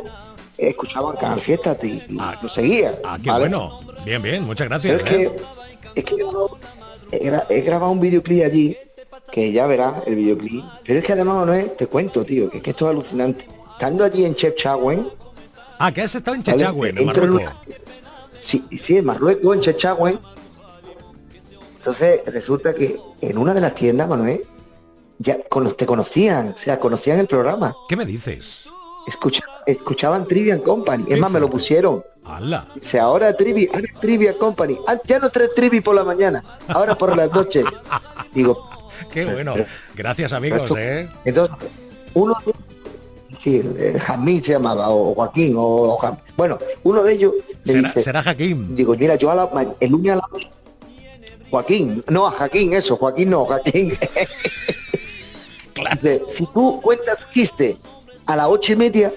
escuchaban 0.57 1.15
Canal 1.17 1.39
Fiesta 1.41 1.77
y, 1.83 2.03
y 2.09 2.17
lo 2.41 2.49
seguían. 2.49 2.95
Ah, 3.03 3.17
qué 3.21 3.29
¿vale? 3.29 3.41
bueno. 3.49 3.79
Bien, 4.05 4.21
bien, 4.21 4.43
muchas 4.43 4.67
gracias. 4.67 5.01
Pero 5.03 5.07
es 5.09 5.15
que, 5.15 5.23
¿eh? 5.23 5.31
es 5.95 6.03
que 6.05 6.17
yo 6.17 6.57
he, 7.11 7.19
gra- 7.31 7.45
he 7.49 7.61
grabado 7.61 7.91
un 7.91 7.99
videoclip 7.99 8.43
allí 8.43 8.77
que 9.31 9.51
ya 9.51 9.67
verás 9.67 9.95
el 10.05 10.15
videoclip. 10.15 10.63
Pero 10.85 10.99
es 10.99 11.05
que 11.05 11.13
además, 11.13 11.35
Manuel, 11.37 11.71
te 11.77 11.87
cuento, 11.87 12.23
tío, 12.23 12.49
que, 12.49 12.57
es 12.57 12.63
que 12.63 12.69
esto 12.71 12.85
es 12.85 12.91
alucinante. 12.91 13.47
Estando 13.73 14.03
allí 14.05 14.23
en 14.25 14.33
Chepchagüen, 14.35 15.07
Ah, 15.79 15.91
que 15.91 16.01
has 16.01 16.15
estado 16.15 16.33
en 16.35 16.41
¿vale? 16.43 16.57
Chechagüe, 16.57 16.89
en 16.89 16.97
en 16.97 17.05
Marruecos. 17.05 17.41
una- 17.41 17.57
Sí, 18.39 18.63
sí, 18.81 18.97
en 18.97 19.05
Marruecos, 19.05 19.55
en 19.55 19.61
Chepchagüen. 19.61 20.19
Entonces 21.87 22.21
resulta 22.25 22.73
que 22.73 22.99
en 23.21 23.37
una 23.37 23.53
de 23.53 23.61
las 23.61 23.73
tiendas, 23.73 24.09
Manuel, 24.09 24.41
ya 25.19 25.37
te 25.77 25.85
conocían, 25.85 26.49
o 26.49 26.57
sea, 26.57 26.77
conocían 26.81 27.17
el 27.19 27.27
programa. 27.27 27.73
¿Qué 27.87 27.95
me 27.95 28.05
dices? 28.05 28.65
Escucha, 29.07 29.41
escuchaban 29.65 30.27
Trivian 30.27 30.59
Company. 30.59 31.05
Es 31.07 31.17
más, 31.17 31.31
me 31.31 31.39
lo 31.39 31.49
pusieron. 31.49 32.03
¡Hala! 32.25 32.67
Dice, 32.75 32.99
ahora 32.99 33.33
Trivi, 33.37 33.69
ahora 33.73 33.87
Trivia 34.01 34.37
Company. 34.37 34.77
Ah, 34.85 34.97
ya 35.05 35.17
no 35.19 35.29
trae 35.29 35.47
Trivi 35.55 35.79
por 35.79 35.95
la 35.95 36.03
mañana, 36.03 36.43
ahora 36.67 36.93
por 36.97 37.15
las 37.15 37.31
noches. 37.31 37.63
Digo, 38.33 38.69
Qué 39.09 39.23
bueno. 39.23 39.53
Gracias, 39.95 40.33
amigos, 40.33 40.69
¿eh? 40.77 41.07
entonces, 41.23 41.55
uno 42.15 42.33
de 42.45 42.53
sí, 43.39 43.63
Jamín 44.05 44.43
se 44.43 44.51
llamaba, 44.51 44.89
o 44.89 45.15
Joaquín, 45.15 45.53
o, 45.57 45.97
Jam- 45.99 46.19
bueno, 46.35 46.57
uno 46.83 47.01
de 47.03 47.13
ellos 47.13 47.31
Será, 47.63 47.87
dice, 47.87 48.01
será 48.01 48.23
Jaquín. 48.23 48.75
digo, 48.75 48.93
mira, 48.99 49.15
yo 49.15 49.31
a 49.31 49.35
la, 49.35 49.49
el 49.79 49.89
lunes 49.91 50.11
a 50.11 50.15
la 50.17 50.23
Joaquín, 51.49 52.03
no 52.09 52.27
a 52.27 52.31
Joaquín, 52.31 52.73
eso, 52.73 52.95
Joaquín 52.97 53.29
no, 53.29 53.45
Joaquín. 53.45 53.93
Dice, 56.01 56.23
si 56.27 56.45
tú 56.47 56.81
cuentas 56.81 57.27
chiste 57.31 57.77
a 58.25 58.35
las 58.35 58.47
ocho 58.47 58.73
y 58.73 58.75
media, 58.75 59.13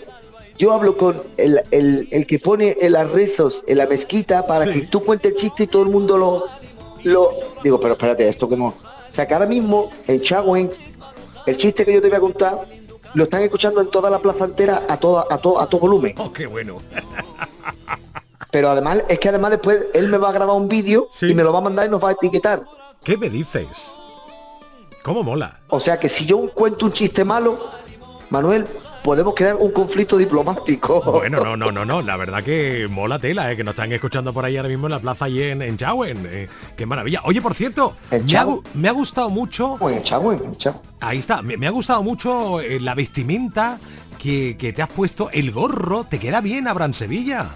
yo 0.59 0.73
hablo 0.73 0.97
con 0.97 1.23
el, 1.38 1.62
el- 1.71 2.07
el 2.11 2.27
que 2.27 2.38
pone 2.38 2.77
en 2.81 2.93
las 2.93 3.11
rezos 3.11 3.64
en 3.66 3.79
la 3.79 3.87
mezquita 3.87 4.47
para 4.47 4.66
Sí. 4.66 4.73
que 4.73 4.87
tú 4.88 5.03
cuentes 5.05 5.33
el 5.33 5.38
chiste 5.38 5.62
y 5.64 5.66
todo 5.66 5.83
el 5.83 5.88
mundo 5.88 6.16
lo, 6.19 6.45
lo... 7.05 7.31
Digo, 7.64 7.81
pero 7.81 7.95
espérate, 7.95 8.29
esto 8.29 8.49
como... 8.49 8.69
O 8.69 9.14
sea, 9.14 9.27
que 9.27 9.33
ahora 9.35 9.47
mismo 9.47 9.90
en 10.07 10.21
Chagüen, 10.21 10.71
el 11.47 11.57
chiste 11.57 11.85
que 11.87 11.95
yo 11.95 12.03
te 12.03 12.09
voy 12.09 12.16
a 12.19 12.21
contar, 12.21 12.59
lo 13.14 13.25
están 13.25 13.43
escuchando 13.43 13.81
en 13.81 13.88
toda 13.90 14.09
la 14.11 14.19
plaza 14.21 14.45
entera 14.45 14.83
a 14.88 14.97
todo, 14.99 15.33
a 15.33 15.38
todo, 15.38 15.61
a 15.61 15.69
todo 15.69 15.81
volumen. 15.81 16.14
Oh, 16.19 16.31
qué 16.31 16.47
bueno. 16.47 16.81
Pero 18.51 18.71
además, 18.71 19.05
es 19.09 19.19
que 19.19 19.29
además 19.29 19.53
después 19.53 19.87
él 19.95 20.09
me 20.09 20.19
va 20.19 20.31
a 20.31 20.33
grabar 20.33 20.57
un 20.57 20.69
vídeo 20.69 21.09
Sí. 21.13 21.27
y 21.27 21.35
me 21.35 21.43
lo 21.43 21.53
va 21.53 21.59
a 21.61 21.63
mandar 21.63 21.87
y 21.87 21.91
nos 21.91 22.03
va 22.03 22.09
a 22.11 22.13
etiquetar. 22.13 22.63
¿Qué 23.05 23.17
me 23.17 23.31
dices? 23.31 23.91
¿Cómo 25.03 25.23
mola? 25.23 25.61
O 25.69 25.81
sea 25.81 25.99
que 25.99 26.09
si 26.09 26.27
yo 26.27 26.51
cuento 26.53 26.87
un 26.87 26.93
chiste 26.93 27.25
malo, 27.25 27.59
Manuel, 28.29 28.67
podemos 29.03 29.35
crear 29.35 29.57
un 29.57 29.71
conflicto 29.73 30.19
diplomático. 30.19 31.01
Bueno, 31.01 31.43
no, 31.43 31.57
no, 31.57 31.73
no, 31.73 31.85
no. 31.87 32.03
La 32.03 32.17
verdad 32.19 32.43
que 32.45 32.87
mola 32.91 33.19
tela, 33.19 33.51
¿eh? 33.51 33.57
que 33.57 33.65
nos 33.65 33.73
están 33.73 33.91
escuchando 33.93 34.33
por 34.35 34.45
ahí 34.45 34.57
ahora 34.59 34.69
mismo 34.69 34.89
en 34.89 34.93
la 34.93 34.99
plaza 35.01 35.29
y 35.29 35.43
en, 35.43 35.63
en 35.63 35.77
Chagüen. 35.79 36.29
eh, 36.31 36.49
qué 36.77 36.85
maravilla. 36.87 37.23
Oye, 37.25 37.41
por 37.41 37.55
cierto, 37.55 37.95
me 38.11 38.37
ha, 38.37 38.47
me 38.75 38.91
gustado 38.91 39.31
mucho. 39.31 39.79
En 39.89 40.03
Chagüen, 40.03 40.43
en 40.45 40.57
Chagüen. 40.57 40.83
Ahí 41.01 41.19
está, 41.19 41.41
me, 41.41 41.57
me 41.57 41.67
ha 41.67 41.71
gustado 41.71 42.03
mucho 42.03 42.61
eh, 42.61 42.79
la 42.79 42.95
vestimenta 42.95 43.79
que, 44.19 44.57
que 44.59 44.73
te 44.75 44.83
has 44.83 44.91
puesto. 44.91 45.31
El 45.33 45.51
gorro, 45.51 46.05
te 46.05 46.19
queda 46.19 46.43
bien, 46.43 46.69
Abraham 46.69 46.93
Sevilla. 46.93 47.47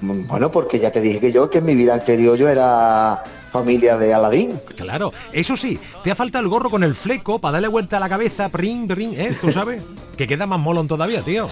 Bueno, 0.00 0.50
porque 0.50 0.78
ya 0.78 0.90
te 0.92 1.00
dije 1.00 1.20
que 1.20 1.32
yo, 1.32 1.48
que 1.48 1.58
en 1.58 1.64
mi 1.64 1.74
vida 1.74 1.94
anterior 1.94 2.36
yo 2.36 2.48
era 2.48 3.24
familia 3.50 3.96
de 3.96 4.12
Aladín. 4.12 4.60
Claro, 4.76 5.12
eso 5.32 5.56
sí, 5.56 5.78
te 6.02 6.10
ha 6.10 6.14
faltado 6.14 6.44
el 6.44 6.50
gorro 6.50 6.68
con 6.70 6.84
el 6.84 6.94
fleco 6.94 7.38
para 7.38 7.52
darle 7.52 7.68
vuelta 7.68 7.96
a 7.96 8.00
la 8.00 8.08
cabeza, 8.08 8.48
pring, 8.50 8.86
pring, 8.86 9.14
¿eh? 9.14 9.34
Tú 9.40 9.50
sabes, 9.50 9.82
que 10.16 10.26
queda 10.26 10.46
más 10.46 10.58
molón 10.60 10.86
todavía, 10.86 11.22
tío. 11.22 11.46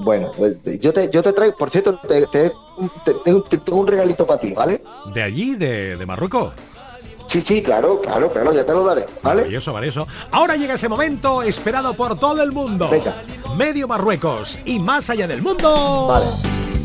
Bueno, 0.00 0.32
pues 0.36 0.56
yo 0.80 0.92
te, 0.92 1.08
yo 1.12 1.22
te 1.22 1.32
traigo, 1.32 1.56
por 1.56 1.70
cierto, 1.70 1.98
te, 2.08 2.26
te- 2.26 2.52
un 3.70 3.86
regalito 3.86 4.26
para 4.26 4.40
ti, 4.40 4.52
¿vale? 4.52 4.82
De 5.14 5.22
allí, 5.22 5.54
de, 5.54 5.96
de 5.96 6.06
Marruecos. 6.06 6.52
Sí, 7.28 7.42
sí, 7.46 7.62
claro, 7.62 8.00
claro, 8.00 8.30
claro, 8.30 8.52
ya 8.52 8.66
te 8.66 8.72
lo 8.72 8.84
daré, 8.84 9.06
¿vale? 9.22 9.42
Maravilloso, 9.42 9.72
maravilloso. 9.72 10.06
Ahora 10.30 10.56
llega 10.56 10.74
ese 10.74 10.88
momento 10.88 11.42
esperado 11.42 11.94
por 11.94 12.18
todo 12.18 12.42
el 12.42 12.52
mundo. 12.52 12.88
Venga. 12.90 13.14
Medio 13.56 13.86
Marruecos 13.88 14.58
y 14.64 14.78
más 14.78 15.08
allá 15.10 15.26
del 15.26 15.40
mundo. 15.42 16.06
Vale. 16.08 16.26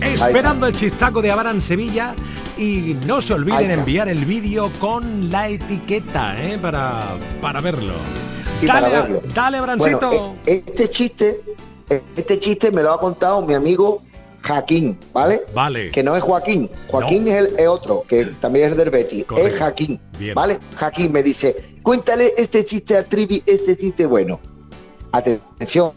Esperando 0.02 0.68
el 0.68 0.76
chistaco 0.76 1.22
de 1.22 1.32
Abraham 1.32 1.62
Sevilla. 1.62 2.16
Y 2.58 2.98
no 3.08 3.22
se 3.22 3.34
olviden 3.34 3.72
enviar 3.72 4.10
el 4.10 4.26
vídeo 4.26 4.70
con 4.80 5.32
la 5.32 5.48
etiqueta, 5.48 6.36
¿eh? 6.44 6.58
Para, 6.62 7.04
para 7.42 7.62
verlo. 7.62 7.94
Sí, 8.60 8.66
dale, 8.66 8.88
para 8.90 9.02
verlo. 9.02 9.22
dale, 9.34 9.58
Abrancito. 9.58 10.10
Bueno, 10.10 10.36
e- 10.46 10.64
este 10.66 10.92
chiste, 10.92 11.42
este 12.18 12.40
chiste 12.40 12.72
me 12.72 12.84
lo 12.84 12.92
ha 12.92 13.00
contado 13.00 13.42
mi 13.42 13.54
amigo 13.54 14.02
Jaquín, 14.42 14.98
¿vale? 15.14 15.44
Vale. 15.54 15.92
Que 15.92 16.04
no 16.04 16.16
es 16.18 16.24
Joaquín. 16.24 16.70
Joaquín 16.88 17.28
es, 17.30 17.36
el, 17.36 17.60
es 17.60 17.68
otro, 17.68 18.04
que 18.08 18.26
también 18.26 18.72
es 18.72 18.78
del. 18.78 18.90
Correcto. 19.24 19.36
Es 19.38 19.60
Jaquín, 19.60 20.02
Bien. 20.18 20.36
¿vale? 20.36 20.60
Jaquín 20.76 21.12
me 21.14 21.24
dice, 21.24 21.56
cuéntale 21.82 22.34
este 22.38 22.66
chiste 22.66 22.98
a 22.98 23.04
Trivi, 23.04 23.42
este 23.46 23.78
chiste 23.78 24.06
bueno. 24.06 24.40
Atención. 25.14 25.92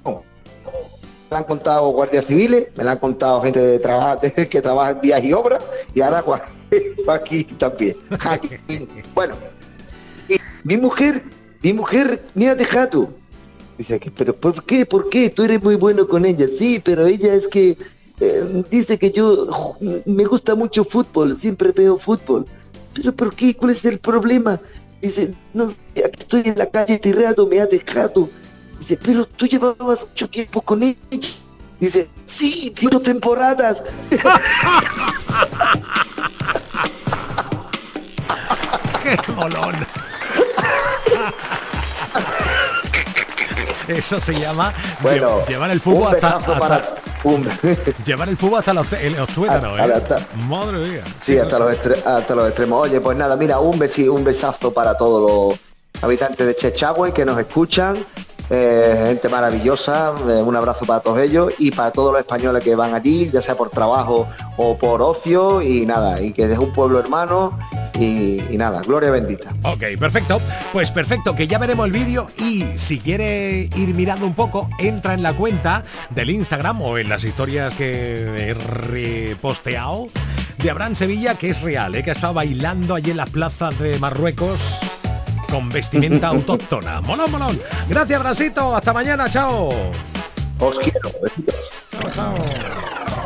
Lo 1.32 1.38
han 1.38 1.44
contado 1.44 1.88
guardias 1.88 2.26
civiles, 2.26 2.68
me 2.76 2.84
lo 2.84 2.90
han 2.90 2.98
contado 2.98 3.40
gente 3.40 3.58
de 3.58 3.78
trabajo 3.78 4.20
que 4.50 4.60
trabaja 4.60 4.90
en 4.90 5.00
vías 5.00 5.24
y 5.24 5.32
obras, 5.32 5.64
y 5.94 6.02
ahora 6.02 6.22
Joaquín 7.06 7.46
también. 7.56 7.96
Bueno, 9.14 9.34
mi 10.62 10.76
mujer, 10.76 11.24
mi 11.62 11.72
mujer, 11.72 12.22
mírate 12.34 12.66
jato. 12.66 13.14
Dice 13.78 13.98
pero 14.14 14.36
¿por 14.36 14.62
qué? 14.64 14.84
¿Por 14.84 15.08
qué? 15.08 15.30
Tú 15.30 15.44
eres 15.44 15.62
muy 15.62 15.76
bueno 15.76 16.06
con 16.06 16.26
ella. 16.26 16.46
Sí, 16.58 16.82
pero 16.84 17.06
ella 17.06 17.32
es 17.32 17.48
que 17.48 17.78
eh, 18.20 18.64
dice 18.70 18.98
que 18.98 19.10
yo 19.10 19.74
me 20.04 20.24
gusta 20.26 20.54
mucho 20.54 20.84
fútbol, 20.84 21.40
siempre 21.40 21.72
veo 21.72 21.98
fútbol. 21.98 22.44
Pero 22.92 23.12
¿por 23.14 23.34
qué? 23.34 23.56
¿Cuál 23.56 23.70
es 23.70 23.86
el 23.86 23.98
problema? 23.98 24.60
Dice, 25.00 25.34
no 25.54 25.70
sé, 25.70 25.80
aquí 26.04 26.20
estoy 26.20 26.42
en 26.44 26.58
la 26.58 26.66
calle 26.66 26.98
tirado, 26.98 27.46
me 27.46 27.58
ha 27.58 27.66
dejado. 27.66 28.28
Dice, 28.82 28.96
pero 29.00 29.24
tú 29.26 29.46
llevabas 29.46 30.04
mucho 30.08 30.28
tiempo 30.28 30.60
con 30.60 30.82
ella. 30.82 30.98
Dice, 31.78 32.08
sí, 32.26 32.74
cinco 32.76 32.98
temporadas. 33.00 33.80
¡Qué 39.04 39.16
molón! 39.34 39.76
Eso 43.86 44.18
se 44.20 44.32
llama 44.34 44.72
Bueno, 45.00 45.42
lle- 45.42 45.46
llevar 45.48 45.70
el 45.70 45.80
fútbol 45.80 46.08
un 46.08 46.14
hasta, 46.14 46.38
besazo 46.38 46.52
hasta- 46.54 46.68
para 46.68 46.94
un- 47.22 47.48
llevar 48.04 48.28
el 48.30 48.36
fútbol 48.36 48.58
hasta 48.58 48.74
los, 48.74 48.88
tuétanos, 49.32 49.78
¿eh? 49.78 49.82
hasta- 49.94 50.20
Madre 50.48 50.78
mía. 50.78 51.04
Sí, 51.20 51.38
hasta 51.38 51.56
los, 51.60 51.70
hasta 52.04 52.34
los 52.34 52.48
extremos. 52.48 52.80
Oye, 52.82 53.00
pues 53.00 53.16
nada, 53.16 53.36
mira, 53.36 53.60
un, 53.60 53.78
besi- 53.78 54.08
un 54.10 54.24
besazo 54.24 54.74
para 54.74 54.96
todos 54.96 55.50
los 55.50 55.58
habitantes 56.02 56.46
de 56.46 56.54
Chechagüe 56.54 57.12
que 57.12 57.24
nos 57.24 57.38
escuchan. 57.38 57.96
Eh, 58.50 59.04
gente 59.06 59.30
maravillosa, 59.30 60.12
eh, 60.28 60.42
un 60.42 60.54
abrazo 60.54 60.84
para 60.84 61.00
todos 61.00 61.20
ellos 61.20 61.54
y 61.58 61.70
para 61.70 61.90
todos 61.90 62.12
los 62.12 62.20
españoles 62.20 62.62
que 62.62 62.74
van 62.74 62.92
allí, 62.92 63.30
ya 63.32 63.40
sea 63.40 63.54
por 63.54 63.70
trabajo 63.70 64.28
o 64.58 64.76
por 64.76 65.00
ocio 65.00 65.62
y 65.62 65.86
nada, 65.86 66.20
y 66.20 66.32
que 66.32 66.44
es 66.52 66.58
un 66.58 66.70
pueblo 66.72 67.00
hermano 67.00 67.58
y, 67.98 68.42
nada, 68.58 68.82
gloria 68.82 69.10
bendita. 69.10 69.54
Ok, 69.62 69.84
perfecto. 69.98 70.38
Pues 70.72 70.90
perfecto, 70.90 71.34
que 71.34 71.46
ya 71.46 71.58
veremos 71.58 71.86
el 71.86 71.92
vídeo 71.92 72.28
y 72.36 72.64
si 72.76 72.98
quiere 72.98 73.70
ir 73.74 73.94
mirando 73.94 74.26
un 74.26 74.34
poco, 74.34 74.68
entra 74.78 75.14
en 75.14 75.22
la 75.22 75.34
cuenta 75.34 75.84
del 76.10 76.28
Instagram 76.28 76.82
o 76.82 76.98
en 76.98 77.08
las 77.08 77.24
historias 77.24 77.74
que 77.74 78.50
he 78.50 78.54
reposteado 78.54 80.08
de 80.58 80.70
Abraham 80.70 80.96
Sevilla, 80.96 81.36
que 81.36 81.48
es 81.48 81.62
real, 81.62 81.94
¿eh? 81.94 82.02
que 82.02 82.10
ha 82.10 82.14
estado 82.14 82.34
bailando 82.34 82.94
allí 82.94 83.12
en 83.12 83.16
las 83.16 83.30
plazas 83.30 83.78
de 83.78 83.98
Marruecos 83.98 84.60
con 85.52 85.68
vestimenta 85.68 86.28
autóctona. 86.34 87.02
Molón, 87.02 87.30
molón. 87.30 87.60
Gracias, 87.86 88.18
Brasito. 88.18 88.74
Hasta 88.74 88.92
mañana. 88.94 89.28
Chao. 89.28 89.68
Os 90.58 90.78
quiero. 90.78 91.10
Chao, 91.92 92.10
chao. 92.14 93.21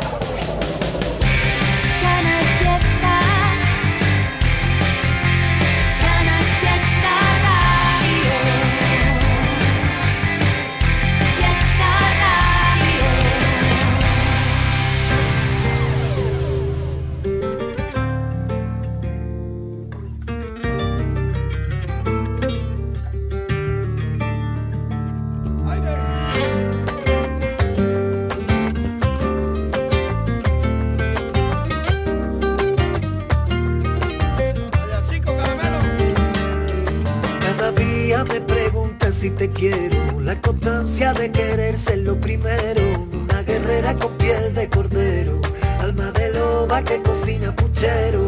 Una 42.45 43.43
guerrera 43.43 43.95
con 43.95 44.13
piel 44.19 44.55
de 44.55 44.69
cordero, 44.69 45.41
alma 45.81 46.11
de 46.13 46.33
loba 46.33 46.83
que 46.83 47.01
cocina 47.03 47.55
puchero, 47.55 48.27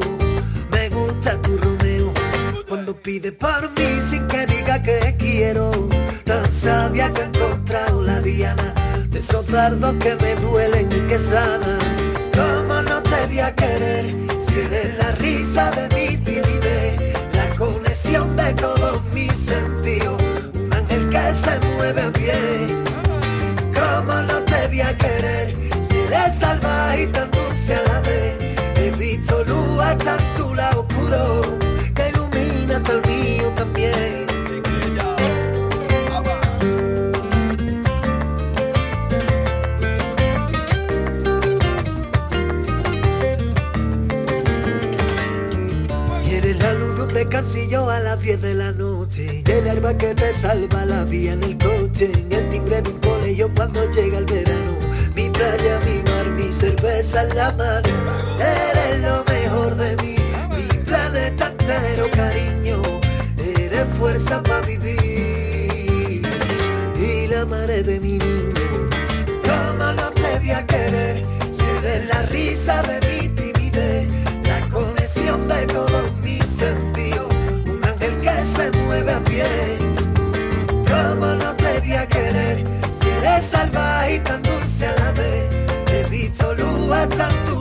me 0.71 0.89
gusta 0.89 1.41
tu 1.43 1.57
Romeo, 1.59 2.13
cuando 2.69 2.95
pide 2.95 3.33
por 3.33 3.69
mí 3.71 4.01
sin 4.11 4.27
que 4.29 4.47
diga 4.47 4.83
que 4.83 5.15
quiero. 5.19 5.71
Tan 6.25 6.51
sabia 6.53 7.13
que 7.13 7.23
he 7.23 7.25
encontrado 7.25 8.03
la 8.03 8.21
diana 8.21 8.75
de 9.11 9.19
esos 9.19 9.47
dardos 9.49 9.95
que 9.95 10.15
me 10.17 10.35
duelen 10.37 10.89
y 10.91 11.01
que 11.09 11.19
sanan. 11.19 11.79
¿Cómo 12.33 12.83
no 12.83 13.03
te 13.03 13.27
voy 13.27 13.41
a 13.41 13.55
querer 13.55 14.28
que 49.97 50.15
te 50.15 50.33
salva 50.35 50.85
la 50.85 51.05
vía 51.05 51.33
en 51.33 51.43
el 51.43 51.57
coche. 51.57 52.11
Y 52.29 52.35
el 52.35 52.49
timbre 52.49 52.83
de 52.83 52.91
un 52.91 52.99
colegio 52.99 53.51
cuando 53.55 53.91
llega 53.91 54.19
el 54.19 54.25
verano. 54.27 54.77
Mi 55.15 55.31
playa, 55.31 55.81
mi 55.87 56.03
mar, 56.11 56.27
mi 56.27 56.53
cerveza 56.53 57.23
en 57.23 57.37
la 57.37 57.53
mano. 57.53 57.89
Eres 58.39 59.01
lo 59.01 59.25
mejor 59.25 59.77
de 59.77 59.97
mí. 60.03 60.17
Mi 60.57 60.79
planeta 60.85 61.49
entero, 61.49 62.11
cariño. 62.13 62.83
Eres 63.39 63.87
fuerza 63.99 64.43
para 64.43 64.67
vivir. 64.67 66.23
Y 67.01 67.27
la 67.29 67.45
madre 67.47 67.83
de 67.83 68.01
mi 68.01 68.19
querer? 82.19 82.65
Si 83.01 83.09
eres 83.09 83.45
salvaje 83.45 84.15
y 84.17 84.19
tan 84.21 84.43
dulce 84.43 84.87
a 84.87 84.95
la 85.03 85.13
vez. 85.13 85.45
He 85.93 86.03
visto 86.11 86.53
en 86.53 87.45
tu 87.47 87.58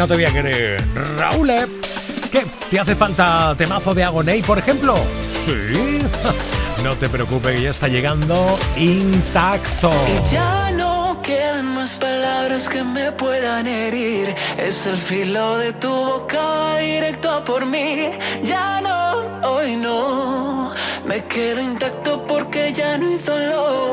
no 0.00 0.08
te 0.08 0.14
voy 0.14 0.24
a 0.24 0.32
querer? 0.32 0.82
Raúl, 1.18 1.50
¿eh? 1.50 1.66
¿qué? 2.32 2.46
¿Te 2.70 2.80
hace 2.80 2.96
falta 2.96 3.54
temazo 3.58 3.92
de 3.92 4.02
Agoney, 4.02 4.40
por 4.40 4.58
ejemplo? 4.58 4.94
Sí. 5.30 5.52
No 6.82 6.96
te 6.96 7.10
preocupes, 7.10 7.56
que 7.56 7.60
ya 7.60 7.70
está 7.72 7.88
llegando 7.88 8.58
intacto. 8.74 9.92
Y 10.08 10.34
ya 10.34 10.70
no 10.70 11.20
quedan 11.22 11.74
más 11.74 11.90
palabras 11.96 12.70
que 12.70 12.82
me 12.82 13.12
puedan 13.12 13.66
herir. 13.66 14.34
Es 14.56 14.86
el 14.86 14.96
filo 14.96 15.58
de 15.58 15.74
tu 15.74 15.90
boca 15.90 16.78
directo 16.78 17.28
a 17.30 17.44
por 17.44 17.66
mí. 17.66 18.08
Ya 18.44 18.80
no, 18.80 19.50
hoy 19.50 19.76
no. 19.76 20.72
Me 21.04 21.22
quedo 21.26 21.60
intacto 21.60 22.26
porque 22.26 22.72
ya 22.72 22.96
no 22.96 23.08
hay 23.08 23.18
dolor. 23.18 23.89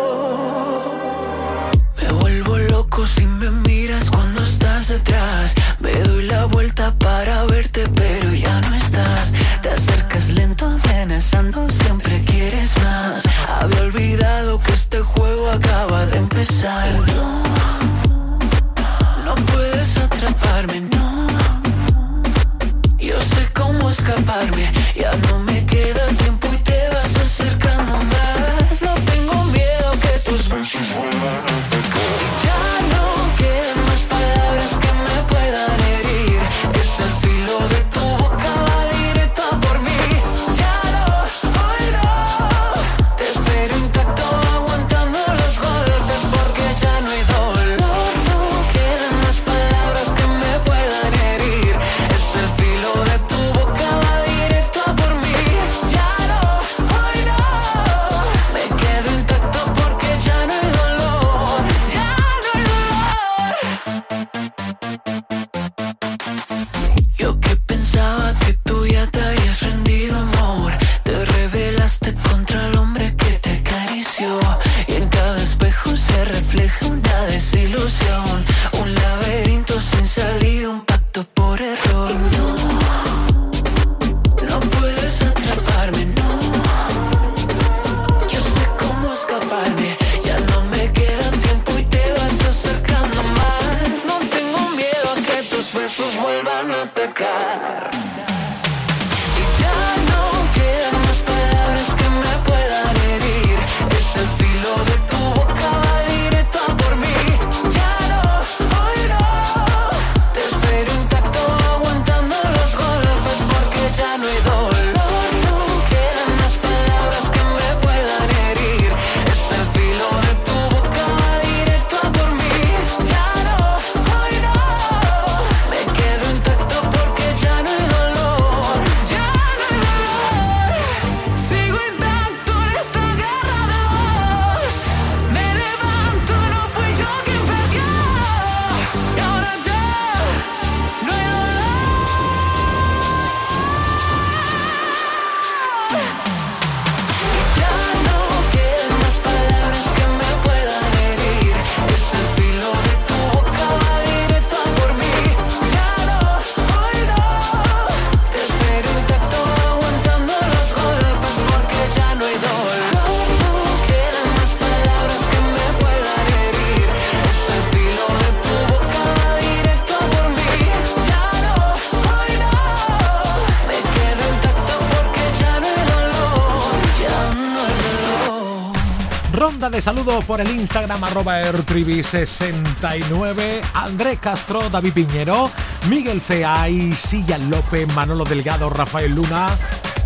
Ronda 179.77 179.77
de 179.77 179.81
saludos 179.81 180.25
por 180.25 180.41
el 180.41 180.49
Instagram 180.49 181.03
arroba 181.03 181.41
ertrivi69, 181.41 183.61
Andrés 183.73 184.17
Castro, 184.19 184.69
David 184.69 184.93
Piñero, 184.93 185.51
Miguel 185.87 186.19
Ceay, 186.19 186.93
Silla 186.93 187.37
López, 187.37 187.87
Manolo 187.93 188.23
Delgado, 188.23 188.69
Rafael 188.69 189.13
Luna, 189.13 189.47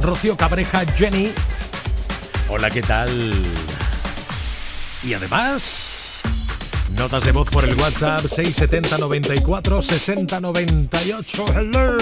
Rocío 0.02 0.36
Cabreja, 0.36 0.84
Jenny. 0.96 1.32
Hola, 2.50 2.70
¿qué 2.70 2.82
tal? 2.82 3.34
Y 5.04 5.14
además, 5.14 5.81
notas 6.96 7.24
de 7.24 7.32
voz 7.32 7.50
por 7.50 7.66
el 7.66 7.76
WhatsApp 7.76 8.22
670 8.22 8.98
94 8.98 9.82
60 9.82 10.40
98. 10.40 11.46
Hello. 11.56 11.98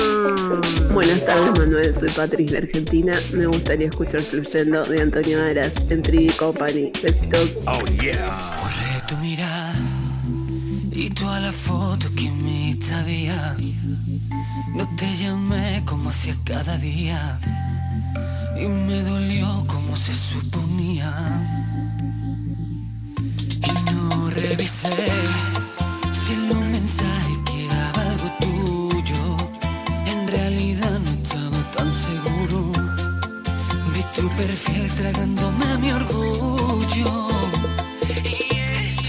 Buenas 0.93 1.25
tardes 1.25 1.59
Manuel, 1.59 1.95
soy 1.99 2.09
Patricia 2.09 2.59
de 2.59 2.67
Argentina. 2.67 3.13
Me 3.33 3.45
gustaría 3.45 3.87
escuchar 3.87 4.21
Fluyendo 4.21 4.83
de 4.83 5.01
Antonio 5.01 5.43
Aras 5.43 5.73
en 5.89 6.03
3D 6.03 6.35
Company. 6.35 6.91
Besitos. 7.01 7.57
Oh 7.65 7.85
yeah. 8.01 8.57
Borré 8.61 9.07
tu 9.07 9.17
mirada 9.17 9.75
y 10.91 11.09
toda 11.11 11.39
la 11.39 11.51
foto 11.51 12.07
que 12.15 12.29
me 12.29 12.77
había. 12.93 13.55
No 14.73 14.87
te 14.95 15.15
llamé 15.17 15.83
como 15.85 16.09
hacía 16.09 16.35
cada 16.43 16.77
día 16.77 17.39
y 18.57 18.65
me 18.65 19.01
dolió 19.03 19.63
como 19.67 19.95
se 19.95 20.13
suponía. 20.13 21.68
Revisé 24.41 24.89
si 26.13 26.33
en 26.33 26.47
los 26.47 26.57
mensajes 26.57 27.37
quedaba 27.45 28.01
algo 28.11 28.29
tuyo. 28.39 29.37
En 30.05 30.27
realidad 30.29 30.99
no 30.99 31.11
estaba 31.11 31.59
tan 31.75 31.91
seguro. 31.91 32.71
Vi 33.93 34.03
tu 34.15 34.29
perfil 34.37 34.87
tragándome 34.95 35.77
mi 35.79 35.91
orgullo. 35.91 37.27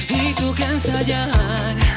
Y 0.09 0.33
tú 0.35 0.53
que 0.53 0.65
ensayar 0.65 1.90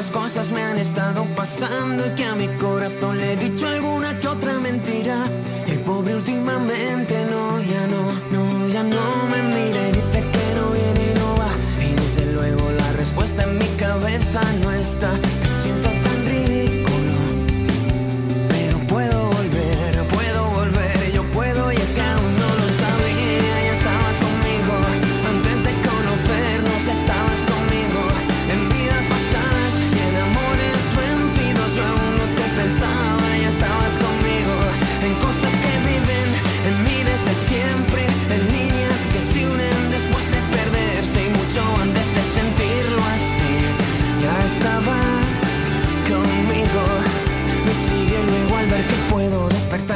demasiadas 0.00 0.10
cosas 0.10 0.50
me 0.50 0.62
han 0.62 0.78
estado 0.78 1.26
pasando 1.36 2.06
y 2.06 2.10
que 2.14 2.24
a 2.24 2.34
mi 2.34 2.48
corazón 2.58 3.18
le 3.18 3.32
he 3.32 3.36
dicho 3.36 3.66
alguna 3.66 4.18
que 4.18 4.28
otra 4.28 4.58
mentira. 4.58 5.26
El 5.66 5.80
pobre 5.80 6.14
últimamente 6.14 7.26
no, 7.26 7.60
ya 7.62 7.86
no, 7.86 8.12
no, 8.30 8.68
ya 8.68 8.82
no 8.82 9.26
me 9.30 9.42
mira 9.42 9.88
y 9.88 9.92
dice 9.92 10.24
que 10.32 10.54
no 10.54 10.70
viene 10.72 11.12
y 11.12 11.18
no 11.18 11.36
va. 11.36 11.50
Y 11.84 11.94
desde 11.94 12.32
luego 12.32 12.70
la 12.72 12.92
respuesta 12.92 13.42
en 13.42 13.58
mi 13.58 13.68
cabeza 13.76 14.40
no 14.62 14.72
está. 14.72 15.10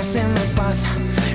Despertarse 0.04 0.22
me 0.28 0.54
pasa. 0.54 0.86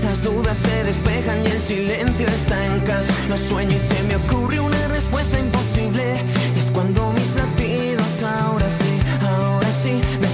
Las 0.03 0.23
dudas 0.23 0.57
se 0.57 0.83
despejan 0.83 1.43
y 1.43 1.47
el 1.47 1.61
silencio 1.61 2.27
está 2.27 2.65
en 2.67 2.79
casa. 2.81 3.13
Lo 3.27 3.37
sueño 3.37 3.75
y 3.75 3.79
se 3.79 4.01
me 4.03 4.15
ocurre 4.15 4.59
una 4.59 4.87
respuesta 4.87 5.39
imposible. 5.39 6.23
Es 6.57 6.71
cuando 6.71 7.11
mis 7.13 7.35
latidos 7.35 8.23
ahora 8.23 8.69
sí, 8.69 8.99
ahora 9.27 9.71
sí 9.71 10.01
Me 10.19 10.27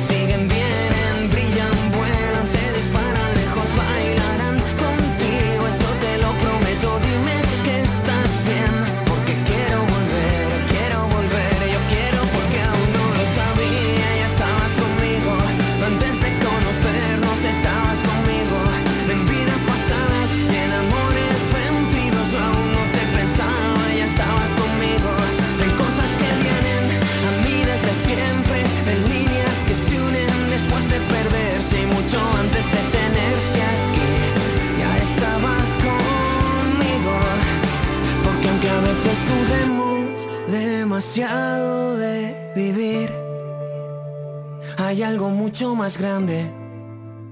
mucho 45.56 45.74
más 45.74 45.98
grande 45.98 46.52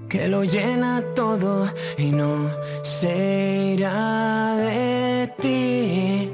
que 0.07 0.29
lo 0.29 0.45
llena 0.45 1.03
todo 1.13 1.67
y 1.97 2.13
no 2.13 2.49
será 2.81 4.55
de 4.55 5.29
ti. 5.41 6.31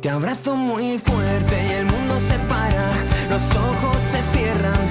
Te 0.00 0.08
abrazo 0.08 0.56
muy 0.56 0.98
fuerte 0.98 1.54
y 1.68 1.72
el 1.72 1.84
mundo 1.84 2.18
se 2.18 2.38
para, 2.48 2.94
los 3.28 3.42
ojos 3.54 4.02
se 4.10 4.22
cierran, 4.32 4.83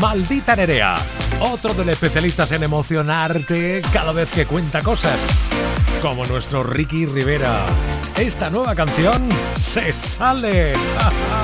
maldita 0.00 0.56
Nerea. 0.56 0.96
Otro 1.40 1.74
de 1.74 1.84
los 1.84 1.94
especialistas 1.94 2.52
en 2.52 2.62
emocionarte 2.62 3.82
cada 3.92 4.12
vez 4.12 4.30
que 4.32 4.46
cuenta 4.46 4.82
cosas. 4.82 5.20
Como 6.00 6.26
nuestro 6.26 6.62
Ricky 6.62 7.06
Rivera. 7.06 7.64
Esta 8.16 8.50
nueva 8.50 8.74
canción 8.74 9.28
se 9.58 9.92
sale. 9.92 10.74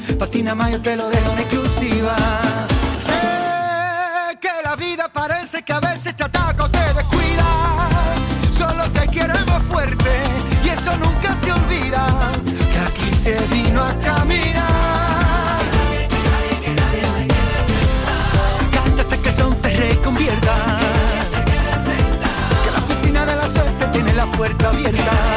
patina 0.21 0.53
más 0.53 0.71
yo 0.71 0.79
te 0.79 0.95
lo 0.95 1.09
dejo 1.09 1.31
en 1.31 1.39
exclusiva. 1.39 2.15
Sé 2.99 4.37
que 4.39 4.51
la 4.63 4.75
vida 4.75 5.11
parece 5.11 5.63
que 5.63 5.73
a 5.73 5.79
veces 5.79 6.15
te 6.15 6.23
ataca 6.23 6.65
o 6.65 6.69
te 6.69 6.93
descuida. 6.93 7.47
Solo 8.55 8.83
te 8.91 9.07
queremos 9.07 9.63
fuerte 9.63 10.11
y 10.63 10.69
eso 10.69 10.95
nunca 10.99 11.35
se 11.41 11.51
olvida. 11.51 12.05
Que 12.71 12.79
aquí 12.87 13.15
se 13.15 13.33
vino 13.47 13.81
a 13.81 13.93
caminar. 13.95 15.59
Cántate 18.75 19.21
que 19.21 19.29
el 19.29 19.35
son 19.35 19.55
te 19.55 19.69
reconvierta. 19.75 20.53
Que 22.63 22.71
la 22.71 22.77
oficina 22.77 23.25
de 23.25 23.35
la 23.37 23.47
suerte 23.47 23.87
tiene 23.87 24.13
la 24.13 24.27
puerta 24.27 24.69
abierta. 24.69 25.30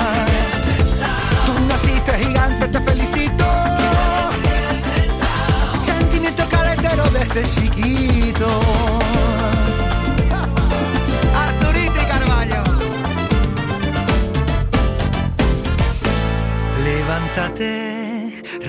Desde 7.34 7.62
chiquito. 7.62 8.46
Arturito 11.34 12.00
y 12.00 12.06
Carballo. 12.06 12.62
Levántate, 16.84 17.93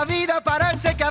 La 0.00 0.06
vida 0.06 0.40
parece 0.40 0.96
que 0.96 1.04
a 1.04 1.10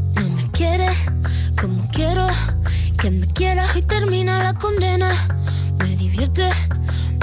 quiere, 0.51 0.87
como 1.59 1.87
quiero, 1.91 2.27
que 2.97 3.11
me 3.11 3.27
quiera 3.27 3.65
y 3.75 3.81
termina 3.81 4.43
la 4.43 4.53
condena. 4.53 5.11
Me 5.79 5.95
divierte, 5.95 6.49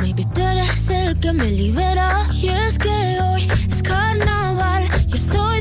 maybe 0.02 0.24
tú 0.34 0.40
eres 0.40 0.90
el 0.90 1.16
que 1.18 1.32
me 1.32 1.50
libera. 1.50 2.26
Y 2.32 2.48
es 2.48 2.78
que 2.78 3.18
hoy 3.22 3.48
es 3.70 3.82
carnaval, 3.82 4.84
yo 5.06 5.18
soy 5.18 5.57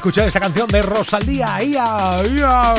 escuchar 0.00 0.28
esta 0.28 0.40
canción 0.40 0.66
de 0.68 0.80
Rosalía. 0.80 1.62
¡Ia, 1.62 2.24
ia! 2.24 2.74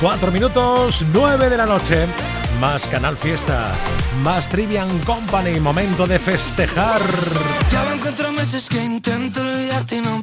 Cuatro 0.00 0.30
minutos, 0.30 1.04
nueve 1.12 1.50
de 1.50 1.56
la 1.56 1.66
noche. 1.66 2.06
Más 2.60 2.86
Canal 2.86 3.16
Fiesta, 3.16 3.72
más 4.22 4.48
Trivian 4.48 5.00
Company. 5.00 5.58
Momento 5.58 6.06
de 6.06 6.20
festejar. 6.20 7.02
Ya 7.72 7.82
me 7.82 7.96
encuentro 7.96 8.30
meses 8.30 8.68
que 8.68 8.84
intento 8.84 9.40
olvidarte 9.40 9.96
y 9.96 10.00
no 10.00 10.22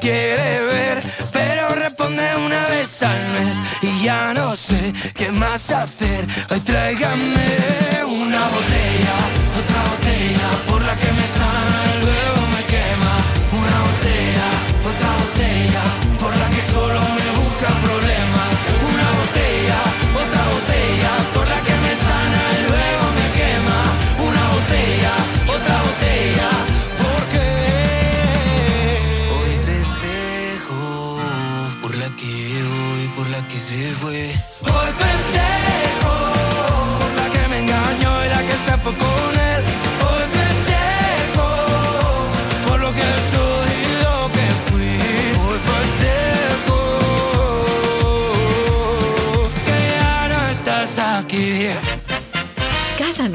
quiere 0.00 0.62
ver, 0.62 1.02
pero 1.32 1.74
responde 1.74 2.24
una 2.36 2.66
vez 2.68 3.02
al 3.02 3.28
mes 3.30 3.56
y 3.82 4.04
ya 4.04 4.32
no 4.34 4.56
sé 4.56 4.92
qué 5.14 5.30
más 5.32 5.70
hacer. 5.70 6.26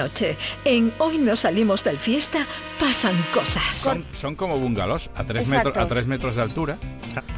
Noche, 0.06 0.38
en 0.66 0.94
Hoy 1.00 1.18
no 1.18 1.36
salimos 1.36 1.84
del 1.84 1.98
fiesta, 1.98 2.46
pasan 2.80 3.16
cosas. 3.34 3.64
Son, 3.76 4.06
son 4.14 4.36
como 4.36 4.58
bungalows 4.58 5.10
a 5.16 5.24
tres, 5.24 5.44
Exacto. 5.44 5.70
metros, 5.70 5.86
a 5.86 5.88
tres 5.88 6.06
metros 6.08 6.36
de 6.36 6.42
altura. 6.44 6.78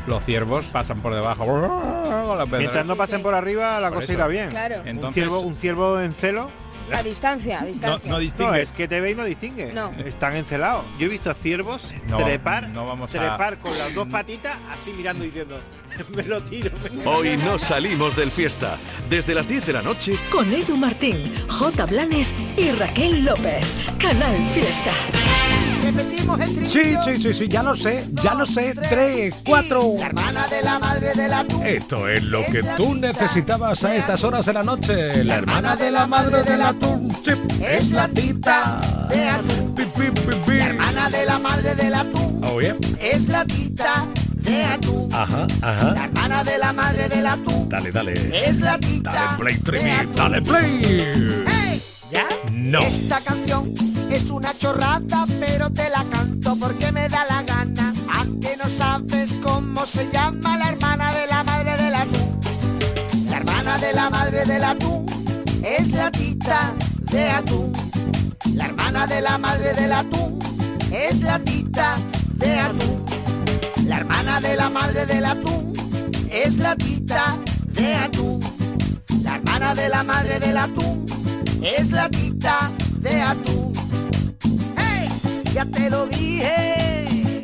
Los 0.06 0.24
ciervos 0.26 0.66
pasan 0.66 1.02
por 1.02 1.14
debajo. 1.14 1.46
Mientras 2.58 2.86
no 2.86 2.96
pasen 2.96 3.22
por 3.24 3.34
arriba, 3.36 3.80
la 3.80 3.88
Por 3.90 3.98
cosa 4.00 4.06
eso. 4.06 4.14
irá 4.14 4.28
bien. 4.28 4.50
Claro. 4.50 4.82
un, 4.82 4.88
Entonces- 4.88 5.14
ciervo, 5.24 5.40
un 5.42 5.56
ciervo 5.56 6.00
en 6.02 6.14
celo. 6.14 6.50
A 6.94 7.04
distancia, 7.04 7.60
a 7.62 7.66
distancia. 7.66 8.10
No, 8.10 8.54
es 8.56 8.72
que 8.72 8.88
te 8.88 9.02
ve 9.02 9.12
y 9.12 9.16
no 9.16 9.24
distingue. 9.26 9.72
No. 9.74 9.92
Están 10.06 10.36
encelados. 10.36 10.86
Yo 10.98 11.08
he 11.08 11.10
visto 11.10 11.34
ciervos 11.34 11.92
No, 12.08 12.18
trepar, 12.24 12.70
no 12.70 12.86
vamos 12.86 13.14
a- 13.14 13.20
trepar 13.20 13.58
con 13.58 13.78
las 13.78 13.94
dos 13.94 14.08
patitas, 14.08 14.58
así 14.72 14.92
mirando 14.94 15.24
y 15.24 15.28
diciendo, 15.28 15.60
me 16.16 16.24
lo 16.24 16.42
tiro. 16.44 16.72
me 16.94 17.04
lo 17.04 17.10
Hoy 17.12 17.30
tiro". 17.38 17.44
no 17.52 17.60
salimos 17.60 18.16
del 18.16 18.32
fiesta. 18.32 18.78
Desde 19.10 19.34
las 19.36 19.48
10 19.48 19.66
de 19.66 19.74
la 19.74 19.82
noche 19.82 20.18
Con 20.32 20.52
Edu 20.54 20.78
Martín, 20.78 21.34
J. 21.50 21.86
Blanes 21.86 22.34
y 22.56 22.72
Raquel 22.72 23.26
López. 23.26 23.66
Canal 24.00 24.38
Fiesta. 24.54 24.92
Repetimos 25.98 26.40
el 26.40 26.68
Sí, 26.68 26.96
sí, 27.06 27.24
sí, 27.24 27.34
sí, 27.34 27.48
ya 27.48 27.64
lo 27.64 27.76
sé, 27.76 28.06
ya 28.22 28.36
lo 28.36 28.46
sé. 28.46 28.76
Tres, 28.88 29.36
cuatro. 29.44 29.96
La 29.98 30.06
hermana 30.08 30.48
de 30.48 30.62
la 30.62 30.80
madre 30.80 31.14
de 31.16 31.28
la 31.28 31.44
tu. 31.44 31.64
Esto 31.64 32.08
es 32.08 32.24
lo 32.24 32.46
que 32.46 32.62
tú 32.76 32.94
necesitabas 32.96 33.84
a 33.84 33.96
estas 33.96 34.24
horas 34.24 34.46
de 34.46 34.54
la 34.54 34.64
noche. 34.64 35.24
La 35.24 35.36
hermana 35.36 35.76
de 35.76 35.90
la 35.92 36.06
madre 36.06 36.44
del 36.44 36.62
atún. 36.62 37.12
Sí, 37.26 37.32
Es 37.68 37.90
la 37.92 38.08
tita 38.10 38.80
de 39.10 39.28
atún. 39.28 39.76
La 40.48 40.68
hermana 40.68 41.10
de 41.10 41.26
la 41.26 41.40
madre 41.40 41.76
del 41.76 41.94
atún. 41.96 42.42
Oh, 42.44 42.62
yeah. 42.62 42.76
Es 43.02 43.28
la 43.28 43.44
tita 43.46 44.06
de 44.36 44.64
atún. 44.64 45.10
Ajá, 45.12 45.48
La 45.62 45.68
ajá. 45.72 46.06
hermana 46.06 46.44
de 46.44 46.58
la 46.60 46.74
madre 46.74 47.10
del 47.10 47.26
atún. 47.26 47.70
Dale, 47.70 47.92
dale. 47.92 48.48
Es 48.50 48.60
la 48.60 48.78
tita. 48.78 49.12
Dale 49.12 49.38
play, 49.60 49.82
de 49.82 49.92
atún. 49.92 50.16
dale 50.16 50.42
play. 50.44 50.82
¡Hey! 51.48 51.82
¿Ya? 52.12 52.28
No. 52.52 52.82
Esta 52.82 53.20
canción 53.22 53.74
es 54.10 54.30
una 54.30 54.54
chorrada, 54.58 55.26
pero 55.40 55.72
te 55.72 55.90
la 55.90 56.04
canto 56.12 56.56
porque 56.56 56.92
me 56.92 57.10
da 57.10 57.26
la 57.26 57.44
gana. 57.44 57.94
Aunque 58.16 58.56
no 58.58 58.70
sabes 58.70 59.34
cómo 59.44 59.86
se 59.86 60.10
llama 60.12 60.58
la 60.58 60.70
hermana 60.70 61.14
de 61.14 61.28
la 61.28 61.44
madre 61.44 61.78
del 61.78 61.96
atún. 61.96 62.40
La 63.30 63.38
hermana 63.38 63.78
de 63.78 63.94
la 63.94 64.10
madre 64.10 64.46
del 64.46 64.64
atún 64.64 65.06
es 65.64 65.92
la 65.92 66.12
tita 66.12 66.74
de 67.12 67.30
atún. 67.30 67.74
La 68.54 68.66
hermana 68.66 69.08
de 69.08 69.22
la 69.22 69.38
madre 69.38 69.74
del 69.74 69.92
atún 69.92 70.40
es 70.92 71.22
la 71.22 71.40
tita 71.40 71.98
de 72.36 72.60
atún. 72.60 73.06
La 73.86 73.98
hermana 73.98 74.42
de 74.42 74.56
la 74.56 74.70
madre 74.70 75.06
del 75.06 75.26
atún 75.26 75.74
es 76.32 76.58
la 76.58 76.76
tita 76.76 77.38
de 77.68 77.96
atún. 77.96 78.40
La 79.24 79.36
hermana 79.36 79.76
de 79.76 79.90
la 79.90 80.04
madre 80.04 80.40
del 80.40 80.58
atún 80.58 81.06
es 81.62 81.92
la 81.92 82.10
tita 82.10 82.72
de 83.00 83.22
atún. 83.22 83.87
Ya 85.58 85.66
te 85.66 85.90
lo 85.90 86.06
dije 86.06 87.42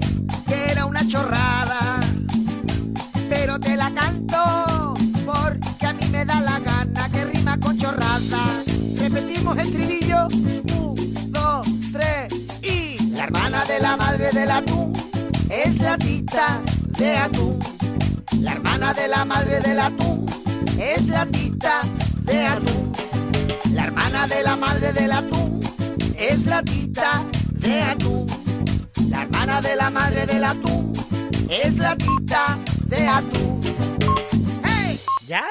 que 0.47 0.71
era 0.71 0.85
una 0.85 1.01
chorrada, 1.07 1.99
pero 3.27 3.59
te 3.59 3.75
la 3.75 3.89
canto 3.89 4.93
porque 5.25 5.87
a 5.87 5.93
mí 5.93 6.05
me 6.11 6.23
da 6.23 6.39
la 6.41 6.59
gana 6.59 7.09
que 7.09 7.25
rima 7.25 7.59
con 7.59 7.75
chorrada. 7.75 8.61
Repetimos 8.99 9.57
el 9.57 9.73
trivillo. 9.73 10.27
Un, 10.27 11.31
dos, 11.31 11.65
tres 11.91 12.31
y 12.61 13.03
la 13.15 13.23
hermana 13.23 13.65
de 13.65 13.79
la 13.79 13.97
madre 13.97 14.31
del 14.31 14.51
atún 14.51 14.93
es 15.49 15.79
la 15.79 15.97
tita 15.97 16.61
de 16.99 17.17
atún. 17.17 17.57
La 18.41 18.51
hermana 18.51 18.93
de 18.93 19.07
la 19.07 19.25
madre 19.25 19.59
del 19.59 19.79
atún 19.79 20.27
es 20.77 21.07
la 21.07 21.25
tita 21.25 21.81
de 22.25 22.45
atún. 22.45 22.93
La 23.71 23.85
hermana 23.85 24.27
de 24.27 24.43
la 24.43 24.55
madre 24.55 24.93
del 24.93 25.11
atún 25.13 25.59
es 26.15 26.45
la 26.45 26.61
tita 26.61 27.23
de 27.63 27.81
atún. 27.81 28.27
La 29.09 29.23
hermana 29.23 29.61
de 29.61 29.75
la 29.75 29.89
madre 29.89 30.25
del 30.25 30.43
atún 30.43 30.93
es 31.49 31.77
la 31.77 31.95
tita 31.95 32.57
de 32.87 33.07
atún. 33.07 33.61
¡Hey! 34.63 34.99
¿Ya? 35.27 35.45